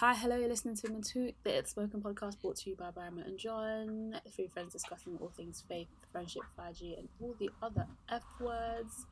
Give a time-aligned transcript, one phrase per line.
[0.00, 3.18] Hi, hello, you're listening to Matu, the It's Spoken podcast brought to you by Brian
[3.18, 4.18] and John.
[4.34, 9.04] Three friends discussing all things faith, friendship, 5G, and all the other F words.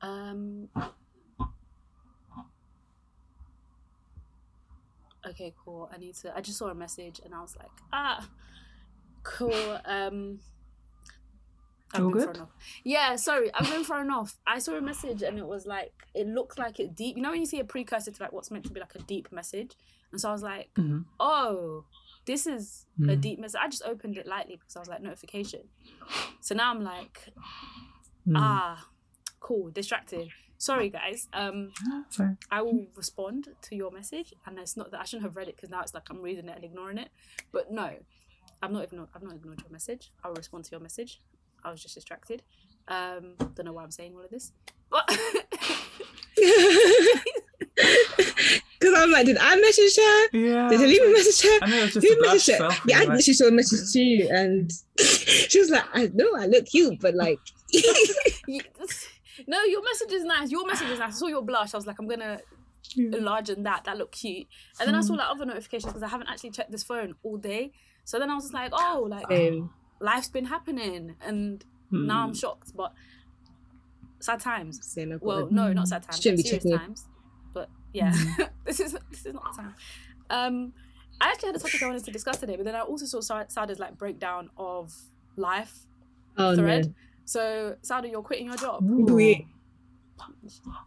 [0.00, 0.70] Um,
[5.28, 5.90] okay, cool.
[5.92, 8.26] I need to, I just saw a message and I was like, ah,
[9.24, 9.78] cool.
[9.84, 10.40] Um,
[11.92, 12.22] I've been good?
[12.22, 12.48] thrown off.
[12.82, 14.38] Yeah, sorry, I've been thrown off.
[14.46, 17.16] I saw a message and it was like, it looked like it deep.
[17.16, 19.00] You know when you see a precursor to like what's meant to be like a
[19.00, 19.72] deep message?
[20.14, 21.06] And so I was like, Mhm.
[21.18, 21.86] oh,
[22.24, 23.20] this is a Mm.
[23.20, 23.60] deep message.
[23.60, 25.68] I just opened it lightly because I was like, notification.
[26.40, 27.30] So now I'm like,
[28.24, 28.36] Mm.
[28.36, 28.88] ah,
[29.40, 30.28] cool, distracted.
[30.56, 31.28] Sorry, guys.
[31.32, 31.72] Um,
[32.10, 32.36] Sorry.
[32.48, 35.56] I will respond to your message, and it's not that I shouldn't have read it
[35.56, 37.10] because now it's like I'm reading it and ignoring it.
[37.50, 37.98] But no,
[38.62, 39.00] I'm not even.
[39.14, 40.12] I've not ignored your message.
[40.22, 41.20] I'll respond to your message.
[41.64, 42.44] I was just distracted.
[42.86, 44.52] Um, don't know why I'm saying all of this.
[44.90, 45.08] But
[48.84, 50.28] Because I'm like, did I message her?
[50.38, 50.68] Yeah.
[50.68, 51.58] Did I leave a message her?
[51.62, 52.68] I know it just Who a blush messaged her?
[52.68, 52.80] selfie.
[52.90, 56.46] Yeah, I like, literally saw a message too, and she was like, "I know I
[56.46, 57.38] look cute, but like,
[59.46, 60.50] no, your message is nice.
[60.50, 61.08] Your message is nice.
[61.14, 61.74] I saw your blush.
[61.74, 62.40] I was like, I'm gonna
[62.96, 63.84] enlarge on that.
[63.84, 64.46] That looked cute.
[64.78, 67.36] And then I saw like other notifications because I haven't actually checked this phone all
[67.36, 67.72] day.
[68.04, 69.70] So then I was just like, oh, like um,
[70.00, 72.40] life's been happening, and now I'm Mm.
[72.40, 72.72] shocked.
[72.76, 72.92] But
[74.20, 74.80] sad times.
[74.82, 76.20] saying Well, no, not sad times.
[76.20, 77.06] Shouldn't be serious checking times.
[77.94, 79.74] But yeah, this is this is not the time.
[80.30, 80.72] Um,
[81.20, 83.20] I actually had a topic I wanted to discuss today, but then I also saw
[83.48, 84.92] Sada's like breakdown of
[85.36, 85.74] life
[86.36, 86.86] oh thread.
[86.86, 86.92] no,
[87.24, 89.14] So Sada, you're quitting your job Ooh.
[89.14, 89.46] We-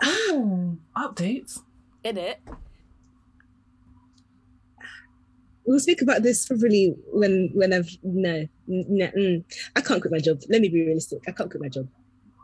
[0.03, 1.61] Oh, updates.
[2.03, 2.39] in it.
[5.65, 9.43] we'll speak about this probably when when I've no, no mm,
[9.75, 10.41] I can't quit my job.
[10.49, 11.19] Let me be realistic.
[11.27, 11.87] I can't quit my job.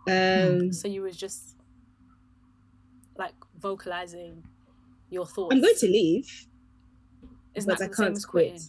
[0.08, 1.56] Um, So you was just
[3.18, 4.44] like vocalizing
[5.14, 5.54] your thoughts.
[5.54, 6.48] I'm going to leave.
[7.56, 8.62] Isn't but that I the can't as quit.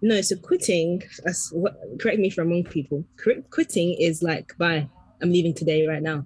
[0.00, 1.02] No, so quitting.
[1.26, 1.74] As what?
[2.00, 3.04] Correct me if I'm wrong, people.
[3.22, 4.88] Quit- Quitting is like, bye.
[5.20, 6.24] I'm leaving today, right now.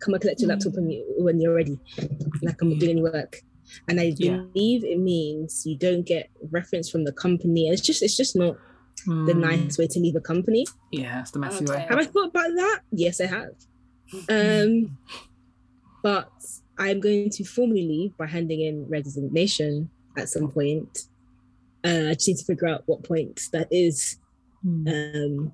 [0.00, 1.78] Come and collect your laptop when you when you're ready.
[2.42, 3.40] Like I'm doing work,
[3.88, 4.42] and I Yeah.
[4.52, 7.68] believe it means you don't get reference from the company.
[7.68, 8.56] It's just it's just not
[9.06, 9.40] the Mm.
[9.40, 10.66] nice way to leave a company.
[10.92, 11.72] Yeah, it's the messy Okay.
[11.74, 11.86] way.
[11.88, 12.80] Have I thought about that?
[12.92, 13.54] Yes, I have.
[14.28, 14.98] Um,
[16.02, 16.30] but
[16.78, 21.04] I'm going to formally leave by handing in resignation at some point.
[21.84, 24.18] Uh, I just need to figure out what point that is.
[24.64, 25.14] Mm.
[25.24, 25.52] Um,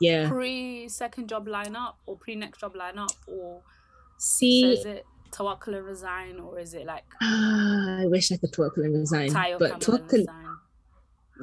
[0.00, 0.28] yeah.
[0.28, 3.62] Pre second job lineup or pre next job lineup or
[4.18, 8.36] so See, is it tawakkul and resign or is it like ah, I wish I
[8.36, 10.42] could talk and resign, but camel talk resign?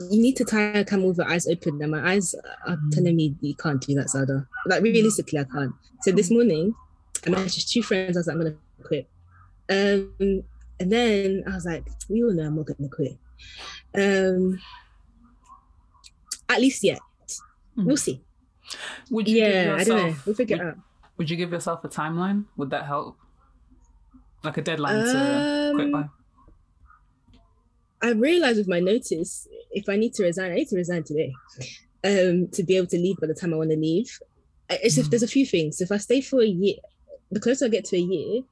[0.09, 2.34] you need to tie a camel with your eyes open, and my eyes
[2.66, 2.91] are Mm.
[2.91, 4.47] telling me you can't do that, Sada.
[4.66, 5.73] Like realistically, I can't.
[6.01, 6.73] So this morning,
[7.25, 8.16] I messaged two friends.
[8.16, 9.09] I was like, I'm gonna quit.
[9.69, 10.44] Um,
[10.80, 13.18] and then I was like, we all know I'm not gonna quit.
[13.96, 14.59] Um,
[16.47, 17.00] at least yet.
[17.78, 17.85] Mm.
[17.85, 18.22] We'll see.
[19.12, 20.16] Would you give Yeah, I yourself, don't know.
[20.25, 20.78] We'll figure would, it out.
[21.18, 22.46] would you give yourself a timeline?
[22.57, 23.18] Would that help?
[24.44, 26.09] Like a deadline to quit Um, by?
[28.01, 31.34] I realized with my notice, if I need to resign, I need to resign today.
[32.03, 34.18] Um, to be able to leave by the time I want to leave.
[34.69, 35.09] I- It's if Mm.
[35.09, 35.81] there's a few things.
[35.81, 36.75] If I stay for a year,
[37.31, 38.44] the closer I get to a year,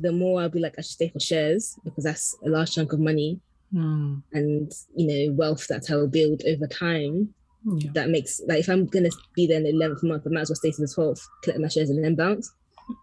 [0.00, 2.92] the more I'll be like I should stay for shares because that's a large chunk
[2.92, 3.40] of money
[3.74, 4.22] Mm.
[4.32, 7.34] and you know wealth that I will build over time.
[7.64, 7.90] Yeah.
[7.94, 10.50] That makes like if I'm gonna be there in the eleventh month, I might as
[10.50, 12.52] well stay to the twelfth, collect my shares and then bounce.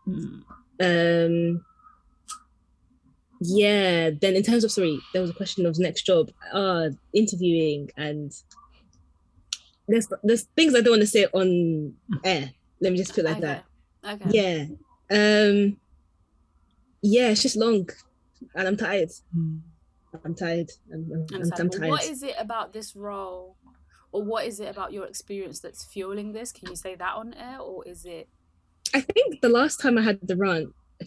[0.07, 0.43] Mm.
[0.79, 1.65] Um
[3.41, 7.89] yeah, then in terms of sorry, there was a question of next job, uh interviewing
[7.97, 8.31] and
[9.89, 12.51] there's there's things I don't want to say on air.
[12.79, 13.61] Let me just put it like okay.
[14.03, 14.21] that.
[14.21, 14.69] Okay.
[15.09, 15.51] Yeah.
[15.51, 15.77] Um
[17.01, 17.89] yeah, it's just long
[18.55, 19.09] and I'm tired.
[19.37, 19.61] Mm.
[20.25, 20.69] I'm tired.
[20.93, 21.89] I'm, I'm, I'm, I'm tired.
[21.89, 23.55] What is it about this role,
[24.11, 26.51] or what is it about your experience that's fueling this?
[26.51, 28.27] Can you say that on air, or is it?
[28.93, 31.05] I think the last time I had the run, uh,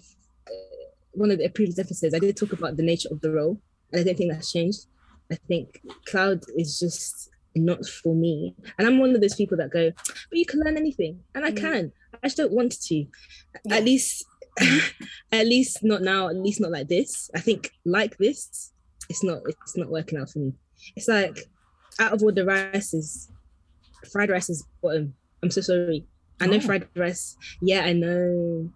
[1.12, 3.60] one of the previous episodes, I did talk about the nature of the role,
[3.92, 4.86] and I don't think that's changed.
[5.30, 9.70] I think cloud is just not for me, and I'm one of those people that
[9.70, 9.90] go,
[10.30, 11.56] "But you can learn anything," and I Mm.
[11.58, 11.92] can.
[12.22, 12.94] I just don't want to.
[12.94, 13.76] Yeah.
[13.76, 14.24] At least,
[15.32, 16.28] at least not now.
[16.28, 17.30] At least not like this.
[17.34, 18.72] I think like this,
[19.08, 19.42] it's not.
[19.46, 20.52] It's not working out for me.
[20.96, 21.38] It's like
[22.00, 23.30] out of all the rices,
[24.12, 25.14] fried rice is bottom.
[25.42, 26.06] I'm so sorry.
[26.40, 26.60] I know Oh.
[26.60, 27.36] fried rice.
[27.60, 28.70] Yeah, I know.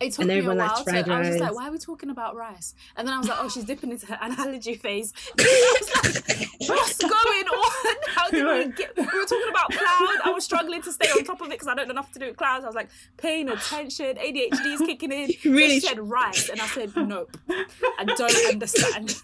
[0.00, 1.04] It took And me a likes while.
[1.04, 2.74] To, I was just like, why are we talking about rice?
[2.96, 5.12] And then I was like, oh, she's dipping into her analogy phase.
[5.38, 7.96] I was like, what's going on?
[8.08, 8.96] How did we get?
[8.96, 10.16] We were talking about cloud.
[10.24, 12.18] I was struggling to stay on top of it because I don't know enough to
[12.18, 12.64] do with clouds.
[12.64, 14.16] I was like, paying attention.
[14.16, 15.30] ADHD is kicking in.
[15.44, 17.36] Really They said rice, and I said, nope.
[17.48, 19.22] I don't understand.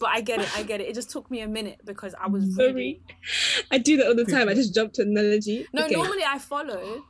[0.00, 0.58] but I get it.
[0.58, 0.88] I get it.
[0.88, 2.72] It just took me a minute because I was Sorry.
[2.72, 3.02] really
[3.70, 4.30] I do that all the hmm.
[4.32, 4.48] time.
[4.48, 5.66] I just jump to analogy.
[5.72, 5.84] no.
[5.84, 5.94] Okay.
[5.94, 7.04] Normally I follow,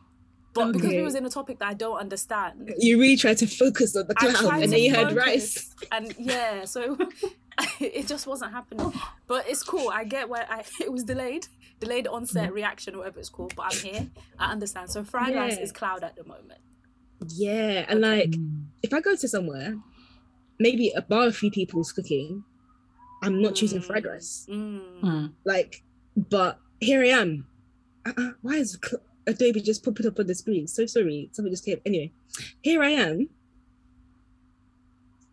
[0.52, 3.46] but because we was in a topic that I don't understand, You really try to
[3.46, 5.74] focus on the I cloud, and then you heard focus, rice.
[5.92, 6.96] and yeah, so
[7.80, 8.92] it just wasn't happening.
[9.26, 9.88] But it's cool.
[9.90, 11.46] I get where I it was delayed,
[11.78, 13.54] delayed onset reaction, or whatever it's called.
[13.56, 14.06] But I'm here.
[14.38, 14.90] I understand.
[14.90, 16.60] So fried rice is cloud at the moment.
[17.28, 18.64] Yeah, and like Mm.
[18.82, 19.76] if I go to somewhere,
[20.58, 22.44] maybe a bar a few people's cooking,
[23.22, 24.10] I'm not choosing fried Mm.
[24.12, 24.46] rice.
[24.48, 24.80] Mm.
[25.02, 25.32] Mm.
[25.44, 25.82] Like,
[26.16, 27.46] but here I am.
[28.06, 30.66] Uh-uh, why is cl- Adobe just popped up on the screen?
[30.66, 31.80] So sorry, something just came.
[31.86, 32.12] Anyway,
[32.62, 33.28] here I am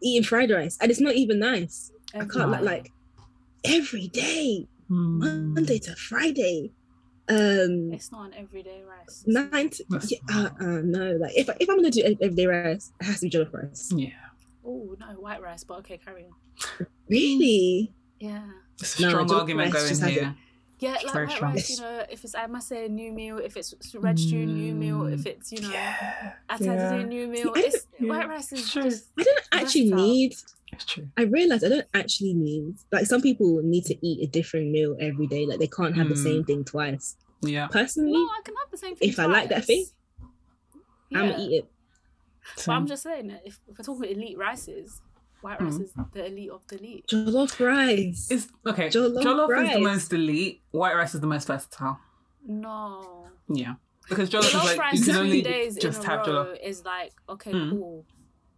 [0.02, 1.92] eating fried rice, and it's not even nice.
[2.14, 2.62] I can't Wow.
[2.62, 2.92] like
[3.64, 5.54] every day, Mm.
[5.56, 6.72] Monday to Friday.
[7.30, 9.24] Um, It's not an everyday rice.
[9.26, 12.22] It's nine to, That's yeah, uh, uh, no, like if if I'm gonna do ev-
[12.22, 13.92] everyday rice, it has to be jollof rice.
[13.94, 14.12] Yeah.
[14.64, 15.66] Oh no, white rice.
[15.66, 16.88] But okay, carry on.
[17.10, 17.94] Really?
[18.20, 18.48] Yeah.
[18.80, 20.36] It's a No, strong argument rice going just has here.
[20.80, 23.40] Yeah, like very white rice, you know, if it's I must say a new meal,
[23.40, 26.34] if it's red stew new meal, if it's you know Yeah.
[26.50, 26.78] a Yeah.
[26.78, 28.84] Saturday new meal, I it's don't- white rice is true.
[28.84, 30.36] just I don't actually need.
[30.72, 31.08] It's true.
[31.18, 32.76] I realize I don't actually need.
[32.92, 35.46] Like some people need to eat a different meal every day.
[35.48, 36.24] Like they can't have the Mm.
[36.24, 37.16] same thing twice.
[37.42, 37.68] Yeah.
[37.68, 39.10] Personally, no, I can have the same thing.
[39.10, 39.86] If I like that thing,
[41.10, 41.20] yeah.
[41.22, 41.72] I'm gonna eat it.
[42.58, 45.02] But I'm just saying that if, if we're talking about elite rices,
[45.42, 45.84] white rice Mm.
[45.84, 47.08] is the elite of the elite.
[47.08, 48.32] Jollof rice.
[48.32, 48.88] Is okay.
[48.90, 50.62] Jollof Jollof, is the most elite.
[50.72, 52.00] White rice is the most versatile.
[52.46, 53.28] No.
[53.50, 53.76] Yeah.
[54.10, 56.28] Because jollof, Jollof is like rice you can two only days just in a have
[56.28, 56.60] row jollof.
[56.64, 57.70] is like okay, Mm.
[57.72, 58.06] cool.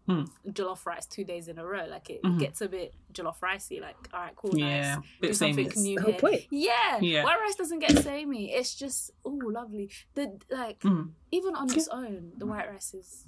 [0.08, 0.28] Mm.
[0.48, 2.40] Jollof rice two days in a row, like it Mhm.
[2.40, 3.80] gets a bit jollof ricey.
[3.80, 4.96] Like, all right, cool, Yeah.
[4.96, 5.06] nice.
[5.22, 5.96] Bit Do something samey.
[5.96, 6.20] new here.
[6.20, 6.42] point.
[6.52, 7.00] Yeah.
[7.00, 7.24] Yeah.
[7.24, 8.52] White rice doesn't get samey.
[8.54, 9.90] It's just oh lovely.
[10.16, 11.12] The like Mm.
[11.31, 13.26] even on its own, the white rice is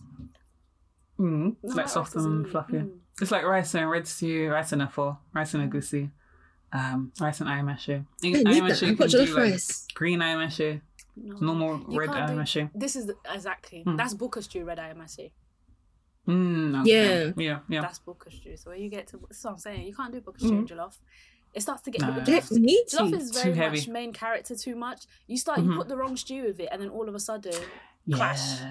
[1.22, 1.56] Mm.
[1.62, 2.74] the Like soft and fluffy.
[2.74, 2.98] Mm.
[3.22, 6.10] It's like rice and red stew, rice and apple, rice and egusi,
[6.74, 8.04] um, rice and ayamashe.
[8.24, 8.84] I need that.
[8.84, 9.88] I've got jollof rice.
[9.94, 10.82] green ayamashe,
[11.16, 11.38] No.
[11.40, 12.72] normal You red can't do- ayamashe.
[12.74, 13.98] This is exactly Mm.
[13.98, 15.32] that's buka stew red eye say.
[16.28, 17.02] Mm, Yeah.
[17.32, 17.44] okay.
[17.44, 17.82] yeah, yeah.
[17.82, 18.56] That's buka stew.
[18.58, 19.86] So when you get to that's what I'm saying.
[19.88, 20.98] You can't do buka stew and jollof.
[21.54, 22.14] It starts to get No.
[22.14, 25.06] but Don't jollof, jollof is very Too much main character too much.
[25.28, 25.78] You start you Mhm.
[25.78, 27.54] put the wrong stew with it, and then all of a sudden,
[28.06, 28.16] yeah.
[28.18, 28.62] clash.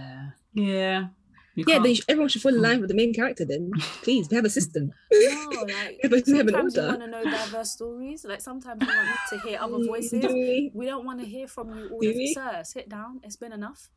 [0.55, 1.09] Yeah.
[1.57, 3.45] You yeah, can't- then sh- everyone should fall in line with the main character.
[3.45, 3.71] Then
[4.03, 4.93] please, we have a system.
[5.13, 6.99] no, like Yeah, we have an sometimes you order.
[6.99, 8.25] want to know diverse stories.
[8.25, 10.21] Like sometimes you want to hear other voices.
[10.25, 10.71] Do we?
[10.75, 12.33] We don't want to hear from you all Do the?
[12.35, 13.21] Sir, sit down.
[13.25, 13.89] It's been enough.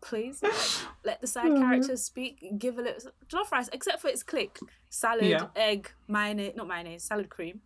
[0.00, 0.52] Please like,
[1.02, 2.44] let the side characters speak.
[2.58, 4.58] Give a little jollof rice, except for its click
[4.90, 5.46] salad, Yeah.
[5.56, 7.62] egg, mayonnaise, not mayonnaise, salad cream.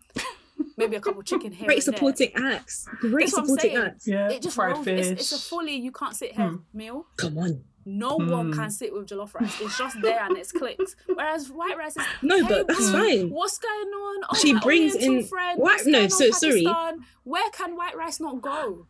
[0.77, 1.67] Maybe a couple chicken here.
[1.67, 1.99] Great and there.
[1.99, 2.87] supporting acts.
[3.01, 4.07] Great That's supporting acts.
[4.07, 4.31] Yeah.
[4.31, 4.85] It just fried rolls.
[4.85, 5.07] fish.
[5.07, 6.61] It's, it's a fully you can't sit here Mm.
[6.73, 7.07] meal.
[7.17, 7.65] Come on.
[7.91, 8.55] No one Mm.
[8.55, 9.59] can sit with jollof rice.
[9.63, 10.95] It's just there and it's clicked.
[11.07, 13.31] Whereas white rice is No, Hey, but that's boo, fine.
[13.31, 14.25] What's going on?
[14.31, 15.59] Oh, She my brings in- friend.
[15.59, 16.67] Why- What's no, going on, so- sorry.
[17.25, 18.87] Where can white rice not go?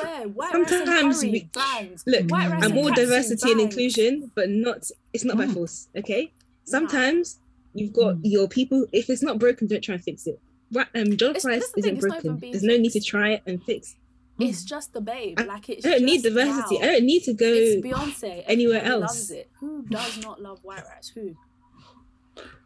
[0.00, 2.04] Where white rice and Sometimes curry we- bangs.
[2.06, 3.74] Look, White rice I'm and all katsu diversity and bangs.
[3.74, 4.90] inclusion, but not.
[5.12, 5.54] It's not by Mm.
[5.54, 5.88] force.
[5.96, 6.32] Okay.
[6.64, 7.38] Sometimes
[7.74, 8.86] you've got your people.
[8.92, 10.38] If it's not broken, don't try and fix it.
[10.72, 12.50] Right, um, jollof It's- rice isn't thing, it's not even broken.
[12.52, 13.94] There's no need to try it and fix.
[14.38, 15.38] It's just the babe.
[15.40, 16.76] I- like it's I don't need diversity.
[16.76, 16.82] wow.
[16.82, 17.46] I don't need to go.
[17.46, 18.44] It's Beyonce.
[18.46, 19.12] anywhere Everybody else.
[19.14, 19.50] Loves it.
[19.60, 21.08] Who does not love white rice?
[21.14, 21.34] Who?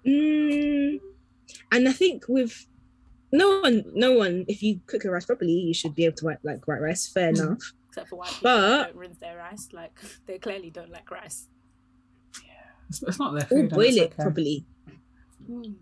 [0.07, 0.99] Mm,
[1.73, 2.67] and I think with
[3.33, 6.25] no one, no one, if you cook a rice properly, you should be able to
[6.27, 7.07] white, like white rice.
[7.07, 7.39] Fair Mm.
[7.41, 7.73] enough.
[7.89, 9.69] Except for white people But- who don't rinse their rice.
[9.73, 9.93] Like
[10.27, 11.47] they clearly don't like rice.
[12.89, 13.59] It's, it's not their Or food.
[13.61, 14.23] and boil it okay.
[14.23, 14.67] properly.
[15.49, 15.75] Mm.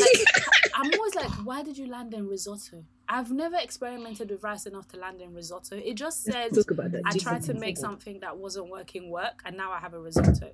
[0.00, 2.84] Like, I'm always like, why did you land in risotto?
[3.08, 5.76] I've never experimented with rice enough to land in risotto.
[5.76, 7.02] It just said Talk about that.
[7.04, 10.00] I Do tried to make something that wasn't working work, and now I have a
[10.00, 10.50] risotto.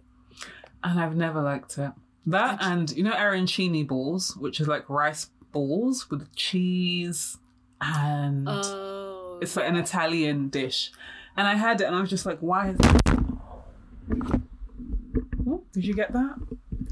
[0.83, 1.93] And I've never liked it.
[2.27, 7.39] That Actu- and you know arancini balls, which is like rice balls with cheese
[7.81, 9.77] and Oh, it's like an.
[9.77, 10.93] Italian dish.
[11.37, 12.77] And I had it and I was just like, why is
[15.49, 16.35] Oh, did you get that?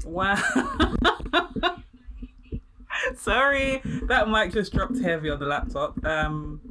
[0.05, 0.35] Wow.
[3.17, 6.03] Sorry, that mic just dropped heavy on the laptop.
[6.05, 6.61] Um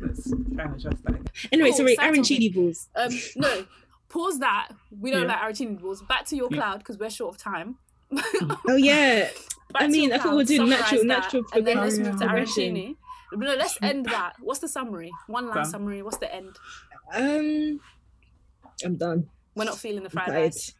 [0.00, 1.10] let's try and adjust that.
[1.14, 1.24] again.
[1.52, 2.88] Anyway, Cool, sorry, side arancini balls.
[2.96, 3.64] Um, no,
[4.08, 4.68] pause that.
[5.00, 5.28] We don't Yeah.
[5.28, 6.02] like arancini balls.
[6.08, 6.56] Back to your Yeah.
[6.58, 7.76] cloud because we're short of time.
[8.68, 9.28] Oh yeah,
[9.72, 11.98] Back I mean, I thought we'll cloud, do summarise natural- that, natural and then let's
[11.98, 12.74] move to Progression.
[12.76, 12.96] arancini.
[13.34, 14.34] No, let's end that.
[14.40, 15.10] What's the summary?
[15.26, 15.64] One line Done.
[15.64, 16.02] summary.
[16.02, 16.56] What's the end?
[17.14, 17.80] um,
[18.84, 19.28] I'm done.
[19.54, 20.74] We're not feeling the I'm fried rice.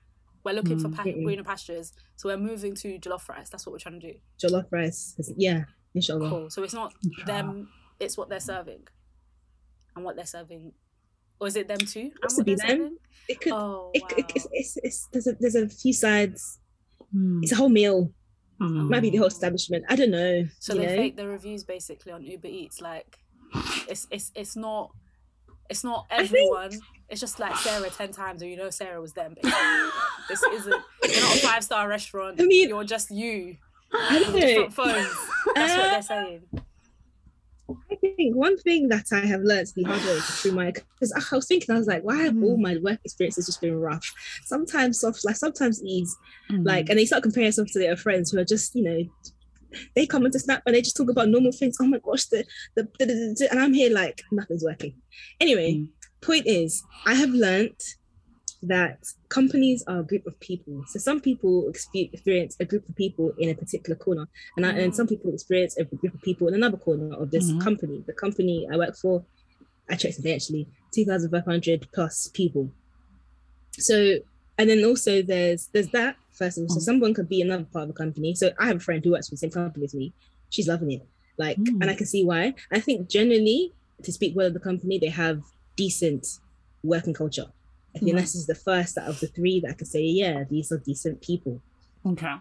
[0.45, 0.97] We're looking for Mm.
[0.97, 1.93] pa- greener pastures.
[2.17, 3.49] So we're moving to jollof rice.
[3.51, 4.19] That's what we're trying to do.
[4.39, 5.15] Jollof rice.
[5.37, 6.29] Yeah, inshallah.
[6.29, 6.51] Cool.
[6.51, 6.95] So it's not
[7.27, 7.69] them,
[8.01, 8.87] it's what they're serving.
[9.95, 10.73] And what they're serving.
[11.39, 12.01] Or is it them too?
[12.01, 12.67] And Has to what be them.
[12.69, 12.97] serving?
[13.29, 13.53] It could.
[13.53, 14.09] Oh, it, wow.
[14.17, 16.59] it, it's, it's, it's, there's a there's a few sides.
[17.13, 17.41] Hmm.
[17.43, 18.13] It's a whole meal.
[18.61, 18.89] Mm.
[18.91, 19.85] Might be the whole establishment.
[19.89, 20.47] I don't know.
[20.61, 20.97] So they know?
[20.97, 22.81] fake the reviews basically on Uber Eats.
[22.81, 23.19] Like,
[23.89, 24.93] it's it's it's not
[25.69, 26.71] it's not everyone.
[27.12, 29.37] It's just like Sarah ten times, and you know Sarah was them.
[30.28, 30.83] This isn't.
[31.04, 32.40] You're not a five star restaurant.
[32.40, 33.57] I mean- you're just you
[33.92, 34.71] I don't know.
[34.71, 35.14] phones.
[35.54, 36.40] That's what they're saying.
[37.90, 41.37] I think one thing that I have learned the hard way through my because I
[41.37, 44.07] was thinking I was like, why have all my work experiences just been rough?
[44.45, 46.16] Sometimes soft, like sometimes ease,
[46.50, 46.66] Mm.
[46.66, 49.02] like, and they start comparing yourself to their friends who are just, you know,
[49.95, 51.76] they come into Snap and they just talk about normal things.
[51.81, 54.95] Oh my gosh, the the, the, the, the- and I'm here like nothing's working.
[55.40, 55.88] Anyway, Mm.
[56.23, 57.81] Point is, I have learned
[58.64, 58.99] that
[59.29, 60.85] companies are a group of people.
[60.87, 64.95] So some people experience a group of people in a particular corner, and, I, and
[64.95, 67.61] some people experience a group of people in another corner of this Mhm.
[67.61, 68.05] company.
[68.07, 69.25] The company I work for,
[69.91, 72.71] I checked today actually, two thousand five hundred plus people.
[73.79, 74.19] So,
[74.59, 76.69] and then also there's there's that first of all.
[76.69, 76.83] So Mhm.
[76.83, 78.35] someone could be another part of the company.
[78.35, 80.12] So I have a friend who works for the same company as me.
[80.50, 81.02] She's loving it,
[81.37, 81.81] like, Mm.
[81.81, 82.55] and I can see why.
[82.71, 83.73] I think generally,
[84.05, 85.43] to speak well of the company, they have
[85.76, 86.26] decent
[86.83, 87.47] working culture.
[87.95, 88.21] I think Mhm.
[88.21, 90.79] this is the first out of the three that I could say, yeah, these are
[90.79, 91.61] decent people.
[92.07, 92.35] Okay.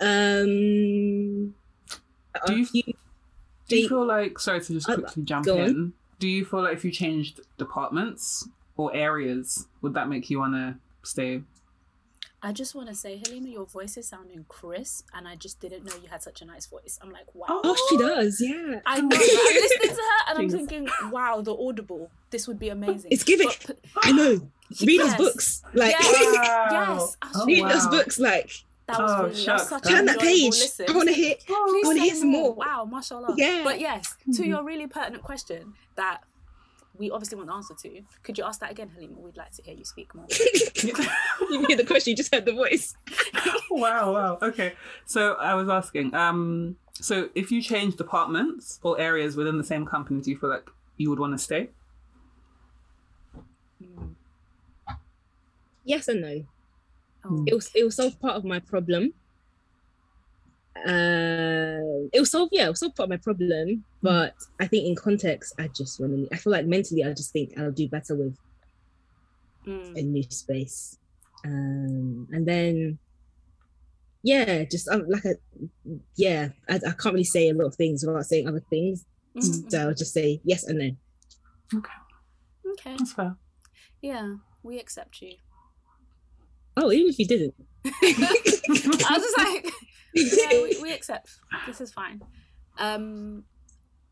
[0.00, 1.54] Um,
[2.46, 2.94] Do you- few-
[3.68, 5.68] Do you feel like sorry to just Uh, quickly jump go on.
[5.68, 5.92] in?
[6.18, 10.54] Do you feel like if you changed departments or areas, would that make you want
[10.54, 10.76] to
[11.08, 11.42] stay?
[12.44, 15.84] I just want to say, Halima, your voice is sounding crisp, and I just didn't
[15.84, 16.98] know you had such a nice voice.
[17.00, 17.46] I'm like, wow.
[17.48, 18.80] oh, she does, yeah.
[18.84, 19.16] I know.
[19.16, 20.52] I'm listening to her, and I'm Jeez.
[20.52, 20.88] thinking,
[21.22, 22.10] wow, the audible.
[22.30, 23.10] This would be amazing.
[23.10, 23.48] It's giving.
[23.66, 24.48] But- I know.
[24.80, 25.16] Read Yes.
[25.18, 26.32] those books, like Yes.
[26.72, 27.16] Yes.
[27.34, 27.68] Oh, read wow.
[27.72, 28.50] those books, like
[28.86, 30.46] That was Oh, really was such Turn an that page.
[30.46, 30.86] Listen.
[30.88, 31.34] I want to hear.
[31.46, 32.54] Please I wanna say hear some more.
[32.54, 33.34] Wow, mashallah.
[33.36, 33.60] Yeah.
[33.64, 34.46] But yes, to Mhm.
[34.46, 36.22] your really pertinent question that
[36.96, 39.18] we obviously want the answer to, could you ask that again, Halima?
[39.18, 40.26] We'd like to hear you speak more.
[40.30, 42.94] you hear the question, you just heard the voice.
[43.70, 44.38] wow, wow.
[44.42, 44.72] Okay.
[45.06, 49.84] So I was asking, um, so if you change departments or areas within the same
[49.86, 50.68] company, do you feel like
[51.02, 51.68] you would want to stay?
[53.82, 54.14] Mm.
[55.84, 56.44] Yes and no.
[57.24, 57.44] Oh.
[57.46, 59.12] It will it will solve part of my problem.
[60.76, 63.84] Uh, it will solve yeah, it will solve part of my problem.
[64.02, 66.34] But I think in context, I just want to.
[66.34, 68.36] I feel like mentally, I just think I'll do better with
[69.66, 69.96] Mm.
[69.96, 70.98] a new space.
[71.44, 72.98] Um, and then
[74.24, 75.34] yeah, just um, like a
[76.16, 79.04] yeah, I, I can't really say a lot of things without saying other things.
[79.36, 79.70] Mhm.
[79.70, 80.90] So I'll just say yes and no.
[81.78, 81.92] Okay.
[82.72, 82.96] Okay.
[82.96, 83.36] That's fair.
[84.00, 85.34] Yeah, we accept you.
[86.76, 87.54] Oh, even if you didn't.
[87.84, 89.70] I was just like,
[90.14, 91.30] yeah, we, we accept.
[91.66, 92.22] This is fine.
[92.78, 93.44] Um,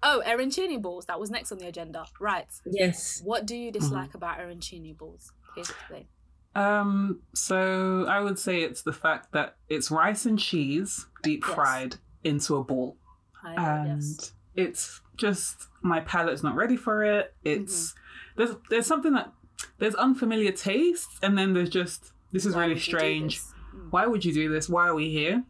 [0.02, 1.06] oh, arancini balls.
[1.06, 2.04] That was next on the agenda.
[2.20, 2.46] Right.
[2.66, 3.20] yes.
[3.24, 5.32] What do you dislike about arancini balls?
[5.54, 6.06] Please explain.
[6.54, 11.54] Um, so I would say it's the fact that it's rice and cheese deep Yes.
[11.54, 12.96] fried into a ball.
[13.44, 13.54] I
[13.86, 14.32] and yes.
[14.54, 17.34] it's just my palate's not ready for it.
[17.44, 17.98] It's Mm-hmm.
[18.38, 19.32] there's there's something that
[19.78, 23.40] there's unfamiliar tastes, and then there's just this is Why really would you do strange.
[23.40, 23.90] Mm.
[23.90, 24.68] Why would you do this?
[24.68, 25.44] Why are we here?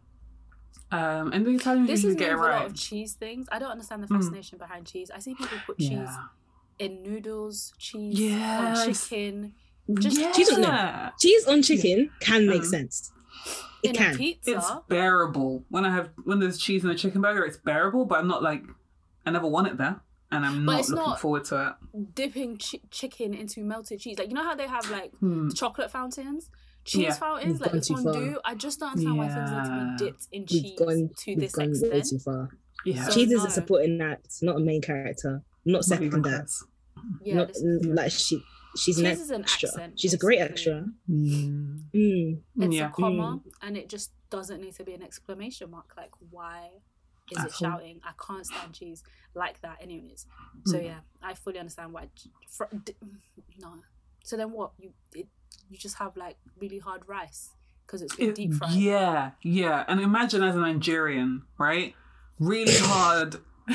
[0.93, 3.12] Um, and the Italians This usually is me get with it a lot of cheese
[3.15, 3.47] things.
[3.53, 4.17] I don't understand the Mm.
[4.17, 5.11] fascination behind cheese.
[5.15, 6.17] I see people put cheese Yeah,
[6.81, 8.89] in noodles, cheese Yes.
[8.89, 9.55] on chicken,
[10.00, 10.33] just yeah.
[10.33, 12.67] Cheese on Cheese on chicken can make Mm.
[12.67, 13.12] sense.
[13.85, 14.15] It in can.
[14.15, 14.50] a pizza.
[14.57, 15.65] It's bearable.
[15.69, 18.05] When I have when there's cheese in a chicken burger, it's bearable.
[18.05, 18.65] But I'm not like
[19.27, 20.00] I never want it there,
[20.33, 22.15] and I'm But not looking not- forward to it.
[22.15, 24.19] dipping chi- chicken into melted cheese.
[24.19, 25.15] Like you know how they have like.
[25.17, 25.49] Hmm.
[25.50, 26.49] chocolate fountains,
[26.85, 27.12] cheese Yeah.
[27.15, 28.41] fountains, We've like gone this one do.
[28.45, 31.37] I just don't understand why things need to be dipped in We've cheese gone, to
[31.37, 32.07] this gone way extent.
[32.07, 32.49] too far.
[32.87, 33.47] Yeah, So- cheese is no.
[33.47, 35.43] a supporting act, not a main character.
[35.67, 36.47] Not not second even that.
[36.47, 36.65] close.
[37.23, 38.43] Yeah, not this like she
[38.77, 39.69] she's an Cheese is an extra.
[39.69, 40.87] accent, she's a great extra.
[41.07, 41.77] Hmm.
[41.95, 42.41] Mm.
[42.57, 42.89] it's yeah.
[42.89, 45.93] a comma, and it just doesn't need to be an exclamation mark.
[45.97, 46.71] Like why
[47.30, 48.00] is At it shouting?
[48.04, 49.02] I can't stand cheese
[49.34, 50.26] like that, anyways.
[50.66, 50.84] So Mm.
[50.84, 52.08] yeah, I fully understand why.
[52.49, 52.94] Fr- d-
[53.58, 53.75] no,
[54.25, 54.72] so then what?
[54.78, 55.28] You it,
[55.68, 57.50] you just have like really hard rice
[57.87, 58.72] because it's It- deep fried.
[58.72, 59.84] Yeah, yeah.
[59.88, 61.94] And imagine as a Nigerian, right?
[62.38, 63.37] Really hard,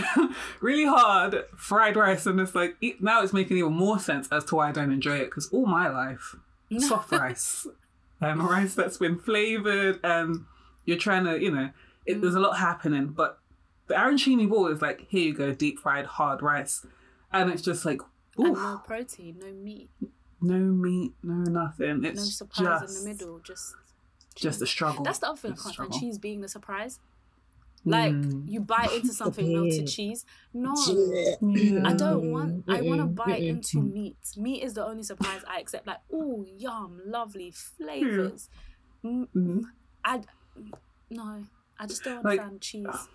[0.62, 4.56] really hard fried rice, and it's like now it's making even more sense as to
[4.56, 6.36] why I don't enjoy it because all my life
[6.80, 7.68] soft rice
[8.22, 10.46] and rice that's been flavored, and
[10.86, 11.70] you're trying to, you know,
[12.06, 13.08] it, there's a lot happening.
[13.08, 13.40] But
[13.88, 16.86] the arancini ball is like, here you go, deep fried hard rice,
[17.32, 18.02] and it's just like,
[18.38, 19.90] and no protein, no meat,
[20.42, 22.02] no meat, no nothing.
[22.02, 23.40] no surprise just in the middle.
[23.40, 23.76] Just
[24.36, 25.04] just a struggle.
[25.06, 27.00] That's the other thing I can't Cheese being the surprise.
[27.88, 28.50] Like Mm.
[28.50, 29.96] you bite into something melted Mm.
[29.96, 30.26] cheese.
[30.54, 30.74] No,
[31.42, 31.84] Yeah.
[31.86, 32.66] I don't want.
[32.68, 33.94] I want to bite into Mm.
[33.94, 34.18] meat.
[34.36, 35.86] Meat is the only surprise I accept.
[35.88, 38.50] Like, oh, yum, lovely flavors.
[39.04, 39.62] Mm, Mhm.
[40.04, 40.22] I
[41.10, 41.46] no.
[41.80, 43.08] I just don't Like, understand cheese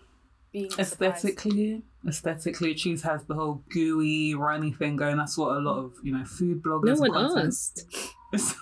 [0.52, 1.24] being a surprise.
[1.24, 5.92] aesthetically aesthetically cheese has the whole gooey runny thing going that's what a lot of
[6.02, 7.86] you know food bloggers No one content- asked.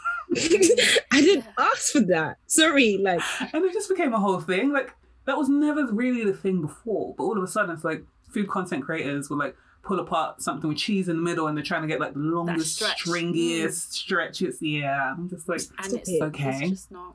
[1.11, 2.37] I didn't ask for that.
[2.47, 3.21] Sorry, like
[3.55, 4.93] and it just became a whole thing like
[5.25, 8.49] that was never really the thing before but all of a sudden it's like food
[8.49, 11.81] content creators will like pull apart something with cheese in the middle and they're trying
[11.83, 13.05] to get like the longest stretch.
[13.05, 13.33] Mm.
[13.33, 16.11] stringiest stretches yeah i'm just like and it's.
[16.21, 16.59] Okay.
[16.63, 17.15] it's just not.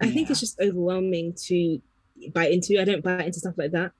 [0.00, 1.82] I think it's just overwhelming to
[2.28, 2.80] bite into.
[2.80, 3.92] I don't bite into stuff like that.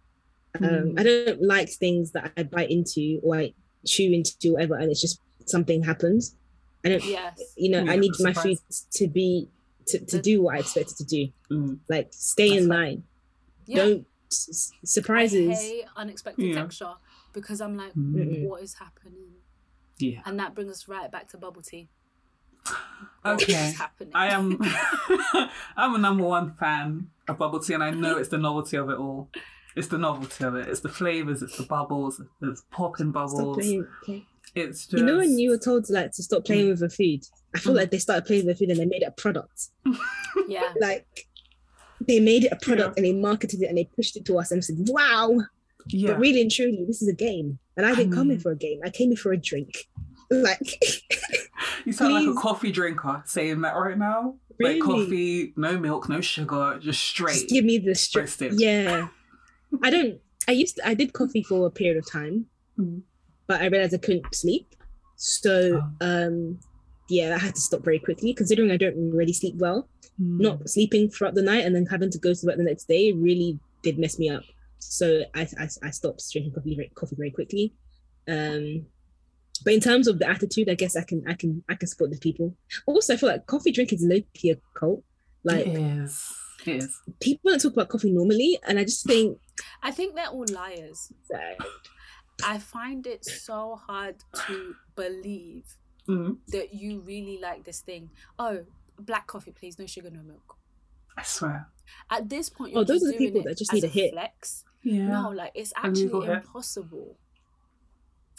[0.60, 1.00] Um, Mm.
[1.00, 3.54] I don't like things that I bite into or I
[3.86, 6.34] chew into whatever, and it's just something happens.
[6.84, 7.40] I don't, Yes.
[7.56, 8.58] you know, Yeah, I need my surprise.
[8.60, 9.48] food to be
[9.86, 11.28] to, to do what I expect it to do.
[11.50, 12.78] mm, Like stay That's in fine.
[12.78, 13.02] line.
[13.66, 13.76] Yeah.
[13.76, 15.48] Don't s- s- surprises.
[15.58, 16.54] I unexpected Yeah.
[16.62, 16.92] texture
[17.32, 19.34] because I'm like, mm, what is happening?
[19.98, 21.88] yeah And that brings us right back to bubble tea.
[23.22, 24.12] What okay is happening?
[24.14, 24.58] I am
[25.76, 28.88] I'm a number one fan of bubble tea and I know it's the novelty of
[28.90, 29.28] it all.
[29.76, 30.68] It's the novelty of it.
[30.68, 33.56] It's the flavors, it's the bubbles, it's popping Stop bubbles.
[33.58, 33.86] playing.
[34.04, 36.70] play- It's just You know when you were told to like to stop playing Mm.
[36.70, 37.20] with the food.
[37.54, 37.76] I feel Mm.
[37.76, 39.68] like they started playing with the food and they made it a product.
[40.48, 40.72] yeah.
[40.80, 41.28] Like
[42.08, 44.50] they made it a product and they marketed it and they pushed it to us
[44.50, 45.42] and said, "Wow!"
[45.88, 46.12] Yeah.
[46.12, 48.42] But really and truly, this is a game, and I didn't come here Mm.
[48.42, 48.80] for a game.
[48.84, 49.88] I came here for a drink.
[50.48, 50.80] Like
[51.84, 54.36] You sound like a coffee drinker saying that right now.
[54.58, 54.74] Really?
[54.78, 57.32] Like coffee, no milk, no sugar, just straight.
[57.34, 58.36] just give me the straight.
[58.52, 59.08] Yeah,
[59.82, 60.20] I don't.
[60.48, 62.46] I used to, I did coffee for a period of time,
[62.78, 63.02] Mm.
[63.46, 64.74] but I realized I couldn't sleep.
[65.16, 66.06] So Oh.
[66.06, 66.60] um,
[67.08, 68.32] yeah, I had to stop very quickly.
[68.32, 69.88] Considering I don't really sleep well,
[70.20, 70.40] Mm.
[70.40, 73.12] not sleeping throughout the night and then having to go to work the next day
[73.12, 74.42] really did mess me up.
[74.78, 77.74] So I I, I stopped drinking coffee very, coffee very quickly.
[78.28, 78.86] Um,
[79.64, 82.10] but in terms of the attitude, I guess I can I can I can support
[82.10, 82.54] the people.
[82.86, 85.02] Also, I feel like coffee drinking is low key a cult.
[85.44, 86.32] Like it is.
[86.66, 87.00] It is.
[87.20, 89.38] people don't talk about coffee normally, and I just think
[89.82, 91.12] I think they're all liars.
[91.30, 91.56] that
[92.46, 95.64] I find it so hard to believe
[96.08, 96.38] Mm.
[96.48, 98.10] that you really like this thing.
[98.38, 98.64] Oh,
[98.98, 100.56] black coffee, please, no sugar, no milk.
[101.16, 101.68] I swear.
[102.10, 104.12] At this point, Oh, you're those just are the people that just need a hit.
[104.12, 104.64] flex.
[104.82, 105.08] Yeah.
[105.08, 106.36] No, like it's A legal actually hit.
[106.44, 107.16] impossible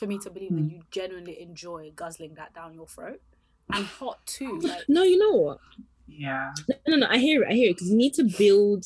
[0.01, 0.57] for me to believe Mm.
[0.67, 3.21] that you genuinely enjoy guzzling that down your throat.
[3.71, 4.57] And hot too.
[4.59, 5.59] Like no, you know what?
[6.07, 6.51] Yeah.
[6.67, 7.07] No, no, no.
[7.07, 7.49] I hear it.
[7.51, 8.85] I hear it because you need to build.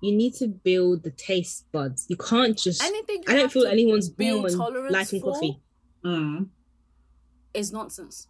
[0.00, 2.06] You need to build the taste buds.
[2.08, 2.82] You can't just.
[2.82, 5.60] anything I don't feel anyone's build born tolerance liking for coffee.
[6.02, 6.48] Mm.
[7.52, 8.26] is nonsense.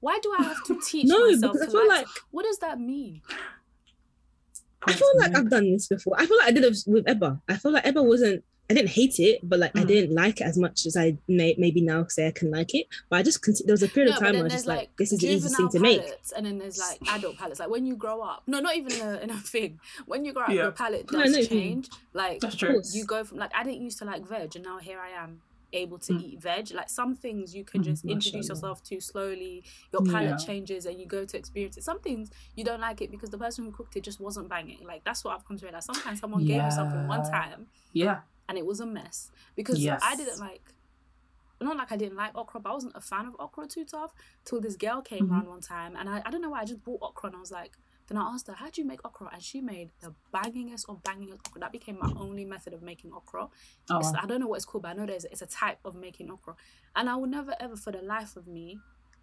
[0.00, 2.58] Why do I have to teach No, myself because I feel like, like what does
[2.58, 3.22] that mean?
[4.86, 6.14] I feel like I've done this before.
[6.18, 7.40] I feel like I did it with Eba.
[7.48, 8.44] I feel like Eba wasn't.
[8.70, 9.88] I didn't hate it, but like I Mm.
[9.88, 12.86] didn't like it as much as I may maybe now say I can like it.
[13.08, 14.66] But I just con- there was a period No, of time where I was just
[14.66, 16.02] like, like this is the easiest thing to make.
[16.36, 17.58] and then there's like adult palates.
[17.58, 19.80] Like when you grow up, no, not even in a, in a thing.
[20.06, 20.62] When you grow up, Yeah.
[20.62, 21.82] your palate No, I does know what you mean.
[21.82, 21.88] change.
[22.12, 22.80] Like That's true.
[22.92, 25.42] you go from like I didn't used to like veg, and now here I am
[25.72, 26.22] able to Mm.
[26.24, 26.70] eat veg.
[26.72, 28.48] Like some things you can Mm, just introduce mashallah.
[28.74, 29.62] yourself to slowly.
[29.92, 30.36] Your palate Yeah.
[30.36, 31.84] changes, and you go to experience it.
[31.84, 34.84] Some things you don't like it because the person who cooked it just wasn't banging.
[34.84, 35.84] Like that's what I've come to realize.
[35.84, 38.20] Sometimes someone gave you something one time Yeah.
[38.50, 40.02] And it was a mess because Yes.
[40.04, 40.74] I didn't like.
[41.62, 44.12] Not like I didn't like okra, but I wasn't a fan of okra too tough
[44.46, 45.30] till this girl came Mhm.
[45.30, 47.40] around one time, and I, I don't know why I just bought okra, and I
[47.40, 47.76] was like,
[48.08, 49.28] then I asked her, how do you make okra?
[49.32, 51.60] And she made the bangingest of bangingest okra.
[51.60, 53.48] That became my only method of making okra.
[53.90, 54.12] Oh, wow.
[54.20, 56.30] I don't know what it's called, but I know there's it's a type of making
[56.30, 56.56] okra,
[56.96, 58.80] and I will never ever for the life of me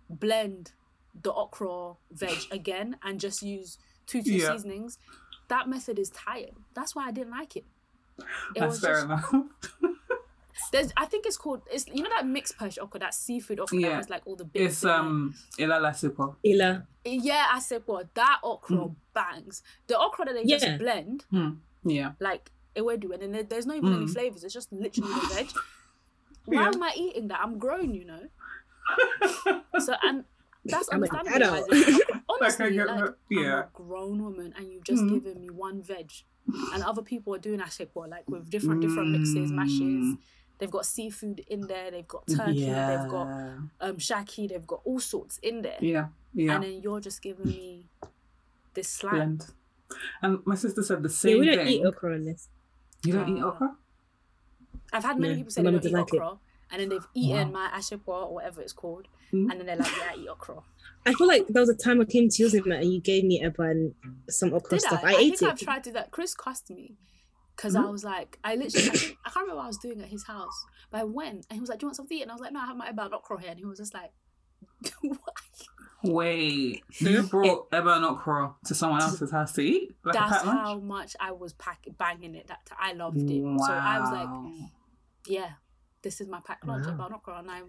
[0.10, 0.74] blend
[1.20, 4.52] the okra veg again and just use two two Yeah.
[4.54, 5.00] seasonings.
[5.50, 6.54] That method is tired.
[6.76, 7.66] That's why I didn't like it.
[8.20, 9.34] It That's was fair just enough.
[10.72, 11.62] there's, I think it's called.
[11.72, 14.46] It's you know that mixed perch okra, that seafood okra that has like all the
[14.46, 14.66] bits.
[14.74, 14.94] it's in it?
[14.94, 16.36] um ila alasepo.
[16.46, 18.96] Ila, Yeah, I said what that okra Mm.
[19.14, 19.62] bangs.
[19.88, 20.58] The okra that they Yeah.
[20.58, 21.26] just blend
[21.84, 22.12] Yeah.
[22.20, 24.14] like ewedu, and then there's not even any Mm.
[24.14, 24.44] flavors.
[24.44, 25.48] It's just literally the veg.
[26.46, 26.68] Why Yeah.
[26.74, 27.40] am I eating that?
[27.42, 28.28] I'm grown, you know.
[29.80, 30.26] So and
[30.72, 31.56] that's I'm an understandable.
[31.58, 31.70] adult.
[31.72, 32.16] why it's okra.
[32.16, 33.08] Like, Honestly, get like, that.
[33.08, 33.60] I'm Yeah.
[33.64, 35.10] a grown woman, and you've just Mm.
[35.14, 36.12] given me one veg,
[36.74, 39.80] and other people are doing ashekwa like with different different mixes, mashes.
[39.82, 40.18] Mm.
[40.60, 41.92] They've got seafood in there.
[41.92, 42.62] They've got turkey.
[42.66, 43.58] They've got Yeah.
[43.82, 44.50] um shaki.
[44.50, 45.78] They've got all sorts in there.
[45.82, 46.08] Yeah.
[46.34, 46.56] Yeah.
[46.56, 47.86] And then you're just giving me
[48.74, 49.16] this slime.
[49.16, 49.46] Blend.
[50.22, 51.68] And my sister said the yeah, same we don't thing.
[51.68, 52.50] eat okra on this.
[53.06, 53.78] You don't eat Uh, okra?
[54.94, 56.38] I've had many No, people say my they don't eat doesn't like it.
[56.70, 57.60] Okra, and then they've eaten Wow.
[57.72, 59.52] my ashekwa or whatever it's called, Mm.
[59.52, 60.62] and then they're like, "Yeah, I eat okra."
[61.06, 63.42] I feel like there was a time I came to yours and you gave me
[63.44, 63.94] Eba and
[64.30, 65.02] some okra Did stuff.
[65.04, 65.08] I?
[65.08, 65.48] I, I, ate think it.
[65.50, 66.12] I've tried to do that.
[66.12, 66.96] Chris cussed me
[67.56, 67.92] because I Mhm.
[67.92, 70.26] was like, I literally, I, think, I can't remember what I was doing at his
[70.26, 72.32] house, but I went and he was like, "Do you want something?" to eat?" And
[72.32, 73.94] I was like, "No, I have my Eba and okra here," and he was just
[73.94, 74.12] like,
[75.02, 75.20] "What?"
[76.04, 79.96] Wait, so you brought Eba and okra to someone else's house to eat?
[80.06, 80.60] Like a That's packed lunch?
[80.60, 82.48] how much I was pack- banging it.
[82.48, 82.78] That time.
[82.80, 83.42] I loved it.
[83.42, 84.70] So I was like,
[85.28, 85.54] yeah,
[86.08, 86.86] this is my packed lunch.
[86.88, 86.94] Wow.
[86.94, 87.62] About okra, and I.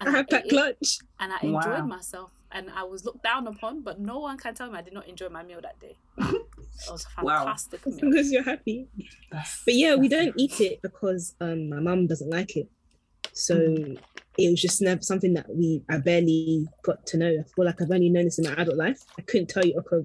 [0.00, 0.98] I and had ate packed lunch.
[1.20, 1.86] and I enjoyed Wow.
[1.86, 4.94] myself, and I was looked down upon, but no one can tell me I did
[4.94, 5.96] not enjoy my meal that day.
[6.18, 6.46] It
[6.90, 7.38] was a Wow.
[7.44, 8.04] fantastic As meal.
[8.10, 8.88] long as you're happy.
[9.30, 12.68] That's- But yeah, we don't eat it because um my mum doesn't like it.
[13.32, 13.54] So
[14.36, 17.30] it was just never something that we I barely got to know.
[17.30, 19.00] I feel like I've only known this in my adult life.
[19.18, 20.04] I couldn't tell you okra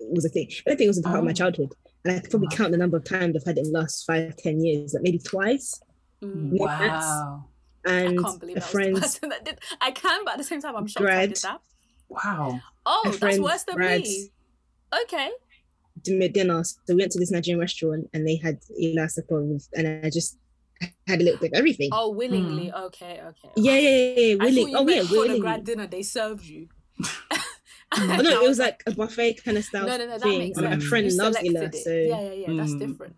[0.00, 0.48] was a thing.
[0.50, 1.34] I don't think it was a part of my Oh.
[1.42, 1.72] childhood.
[2.04, 2.56] And I could probably Wow.
[2.58, 5.02] count the number of times I've had it in the last five, ten years, like
[5.02, 5.80] maybe twice.
[6.22, 6.50] Mm.
[6.58, 7.48] Wow.
[7.86, 9.58] I can't believe a I was the friend's person that did.
[9.80, 11.60] I can, but at the same time, I'm shocked I did that.
[12.08, 12.60] Wow.
[12.84, 14.02] Oh, that's worse than bread.
[14.02, 14.30] me.
[15.04, 15.30] Okay.
[16.02, 16.64] dinner dinner.
[16.64, 20.38] So we went to this Nigerian restaurant and they had elasticon with, and I just
[21.06, 21.90] had a little bit of everything.
[21.92, 22.72] Oh, willingly.
[22.72, 23.50] Okay, okay.
[23.56, 24.34] Yeah, yeah, yeah, yeah.
[24.34, 24.72] I Willing.
[24.74, 25.40] thought Oh yeah, meant for the willing.
[25.40, 26.68] grad dinner they served you.
[27.96, 30.10] Oh, no, it was like a buffet kind of style no, no, no.
[30.12, 30.38] That thing.
[30.38, 30.82] makes sense.
[30.84, 31.74] my friend You loves selected Ila, it.
[31.76, 32.56] so yeah, yeah, yeah.
[32.58, 32.78] That's Mm.
[32.80, 33.16] different.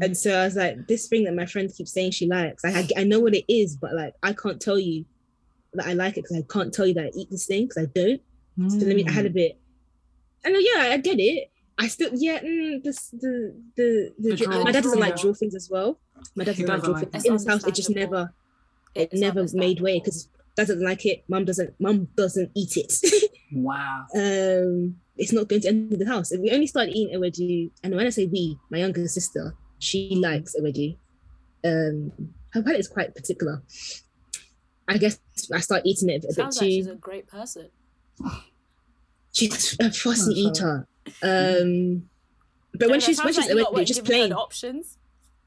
[0.00, 2.74] And so I was like, this thing that my friend keeps saying she likes, like,
[2.96, 5.04] I, I know what it is, but like I can't tell you
[5.74, 7.82] that I like it because I can't tell you that I eat this thing because
[7.84, 8.20] I don't.
[8.70, 9.04] So let me.
[9.06, 9.34] I had a Mm.
[9.34, 9.58] bit.
[10.44, 11.50] And uh, yeah, I get it.
[11.78, 12.40] I still yeah.
[12.40, 15.32] Mm, this the the the, The my dad doesn't like draw.
[15.32, 15.98] things as well.
[16.36, 17.24] My dad doesn't like draw things.
[17.24, 17.26] it.
[17.28, 18.32] In his house, it just never
[18.94, 21.24] it It's never made way because dad doesn't like it.
[21.28, 21.78] Mum doesn't.
[21.80, 22.92] Mum doesn't eat it.
[23.54, 24.06] Wow.
[24.14, 26.30] um, it's not going to enter the house.
[26.32, 27.70] And we only started eating ewedu.
[27.84, 30.96] And when I say we, my younger sister, she likes ewedu.
[31.64, 32.12] Um,
[32.50, 33.62] her palate is quite particular.
[34.88, 35.18] I guess
[35.52, 36.64] I start eating it a bit Sounds too.
[36.64, 37.68] like she's a great person.
[39.32, 40.50] She's a fussy Mashallah.
[40.50, 40.86] eater.
[41.62, 42.08] Um,
[42.74, 44.32] but when she's when she's like you lot ewedu, just giving her plain.
[44.32, 44.98] options.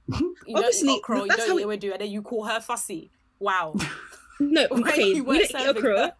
[0.47, 2.43] You Obviously, don't eat okra, you don't how eat it- ewedu, and then you call
[2.45, 3.11] her fussy.
[3.39, 3.75] Wow.
[4.37, 5.97] No, okay, we weren't don't eat serving okra.
[5.97, 6.13] her.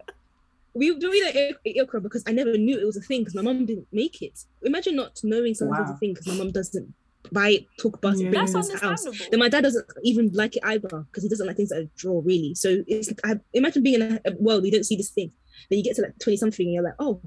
[0.73, 3.35] We we don't eat eat okra because I never knew it was a thing because
[3.35, 4.45] my mum didn't make it.
[4.63, 5.97] Imagine not knowing something's a Wow.
[5.99, 6.93] thing because my mum doesn't
[7.31, 8.29] buy talk about it, Yeah.
[8.29, 9.03] bring it That's in his house.
[9.31, 11.89] Then my dad doesn't even like it either because he doesn't like things that are
[11.97, 12.53] draw really.
[12.55, 15.31] So it's I imagine being in a, world where you don't see this thing.
[15.69, 17.21] Then you get to like twenty something and you're like, oh,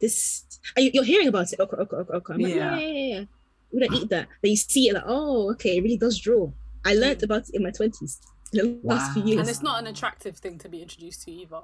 [0.00, 0.44] this.
[0.76, 1.60] And you- you're hearing about it.
[1.60, 2.34] Okay, okay, okay, okra.
[2.34, 2.78] I'm like, Yeah.
[2.78, 3.24] yeah, yeah, yeah, yeah.
[3.72, 4.28] We don't eat that.
[4.42, 6.50] Then you see it like, oh, okay, it really does draw.
[6.84, 8.20] I learned about it in my twenties.
[8.52, 9.40] The last few years.
[9.40, 11.60] And it's not an attractive thing to be introduced to either.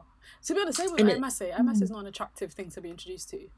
[0.47, 1.51] To be honest, same with And it- Amase.
[1.59, 3.49] Amase is not an attractive thing to be introduced to.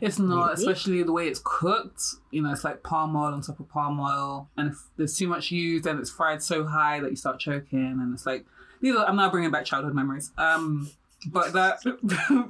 [0.00, 0.54] It's not, Really?
[0.54, 2.02] especially the way it's cooked.
[2.30, 5.28] You know, it's like palm oil on top of palm oil, and if there's too
[5.28, 8.44] much used, then it's fried so high that you start choking, and it's like
[8.82, 8.94] these.
[8.94, 10.30] Are, I'm now bringing back childhood memories.
[10.36, 10.90] Um,
[11.26, 11.78] but that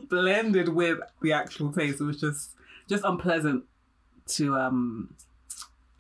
[0.08, 2.54] blended with the actual taste, it was just
[2.88, 3.64] just unpleasant
[4.28, 5.14] to um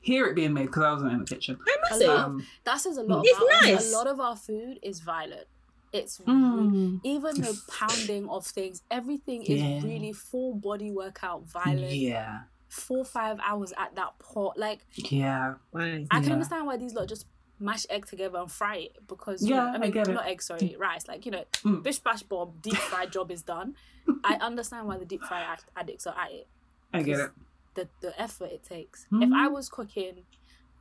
[0.02, 1.58] hear it being made because I wasn't in the kitchen.
[1.66, 2.06] I must A say.
[2.06, 3.62] Um, That says a lot It's about us.
[3.82, 3.92] nice.
[3.92, 5.46] A lot of our food is violent.
[5.92, 9.80] It's mm, even the pounding of things, everything is Yeah.
[9.82, 14.58] really full body workout, violent, yeah, four five hours at that pot.
[14.58, 16.06] Like yeah, why?
[16.10, 16.32] I can Yeah.
[16.32, 17.26] understand why these lot just
[17.58, 20.14] mash egg together and fry it because Yeah, know, I I mean get it.
[20.14, 21.06] not egg, sorry, rice.
[21.06, 21.82] Like you know, Mm.
[21.82, 23.76] bish bash bob, deep fry job is done.
[24.24, 26.48] I understand why the deep fry ad- addicts are at it.
[26.94, 27.30] I get it.
[27.74, 29.06] The the effort it takes.
[29.12, 29.52] If I Mhm.
[29.52, 30.24] was cooking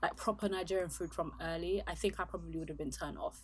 [0.01, 3.39] like proper Nigerian food from early, I think I probably would have been turned off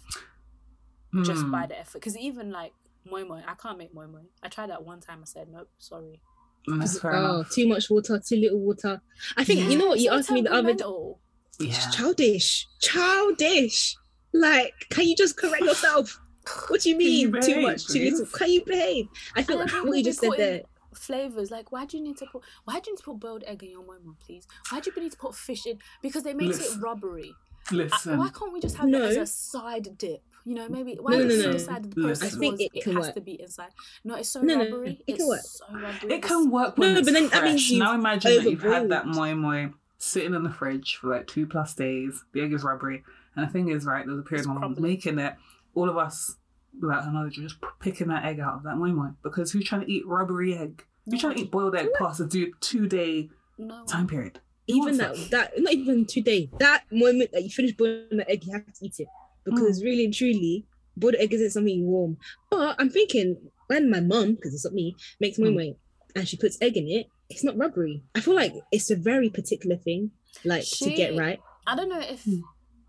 [1.23, 1.51] just Mm.
[1.51, 1.93] by the effort.
[1.99, 2.73] Because even like
[3.05, 4.21] moi moi, I can't make moi moi.
[4.43, 5.19] I tried that one time.
[5.21, 6.19] I said nope, sorry.
[6.67, 7.51] Mm, That's fair oh, enough.
[7.51, 9.01] too much water, too little water.
[9.37, 10.83] I think you know what you So asked me the other day.
[10.83, 11.19] temperamental.
[11.59, 11.89] Yeah.
[11.91, 13.95] Childish, childish.
[14.33, 16.19] Like, can you just correct yourself?
[16.69, 17.41] What do you Can you mean?
[17.41, 18.19] too behave, much, too please?
[18.19, 18.25] little.
[18.37, 19.07] Can you behave?
[19.35, 20.61] I feel And like then what you just said putting there.
[20.97, 23.43] Flavors like why do you need to put why do you need to put boiled
[23.45, 24.47] egg in your moi moi, please?
[24.69, 25.79] Why do you need to put fish in?
[26.01, 26.79] Because they makes Listen.
[26.79, 27.33] it rubbery.
[27.71, 28.17] I- Listen.
[28.17, 29.03] why can't we just have No.
[29.03, 30.23] it as a side dip?
[30.45, 31.51] You know, maybe why No, no, no, no, no.
[31.53, 32.21] decided the Listen.
[32.21, 33.15] process I think it it, can has work.
[33.15, 33.69] to be inside.
[34.05, 35.03] No, it's so No, no, no, rubbery.
[35.05, 35.41] it can it's work.
[35.41, 36.13] so rubbery.
[36.13, 37.69] It can work when No, it's but then that means fresh.
[37.71, 39.15] you've Now imagine that you've had that overboiled.
[39.15, 42.23] moi moi sitting in the fridge for like two plus days.
[42.31, 43.03] The egg is rubbery,
[43.35, 44.91] and the thing is, right, there was a period It's when I was crumbling.
[44.91, 45.35] making it.
[45.75, 46.37] All of us,
[46.81, 49.65] without her knowledge, were just picking that egg out of that moi moi because who's
[49.65, 50.83] trying to eat rubbery egg?
[51.05, 53.85] Who's trying to eat boiled egg past a two two day no.
[53.85, 54.39] time period?
[54.67, 55.29] Even Nonsense.
[55.29, 56.49] that, that not even today.
[56.59, 59.07] That moment that you finish boiling the egg, you have to eat it
[59.45, 60.65] because really and truly,
[60.97, 62.17] boiled egg isn't something warm.
[62.51, 63.37] But I'm thinking
[63.67, 65.53] when my mum, because it's not me, makes moi Mm.
[65.55, 65.73] moi
[66.15, 68.03] and she puts egg in it, it's not rubbery.
[68.15, 70.11] I feel like it's a very particular thing,
[70.43, 71.39] like to get right.
[71.65, 72.39] I don't know if Hmm.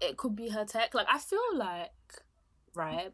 [0.01, 0.95] it could be her tech.
[0.95, 1.91] Like I feel like
[2.75, 3.13] right.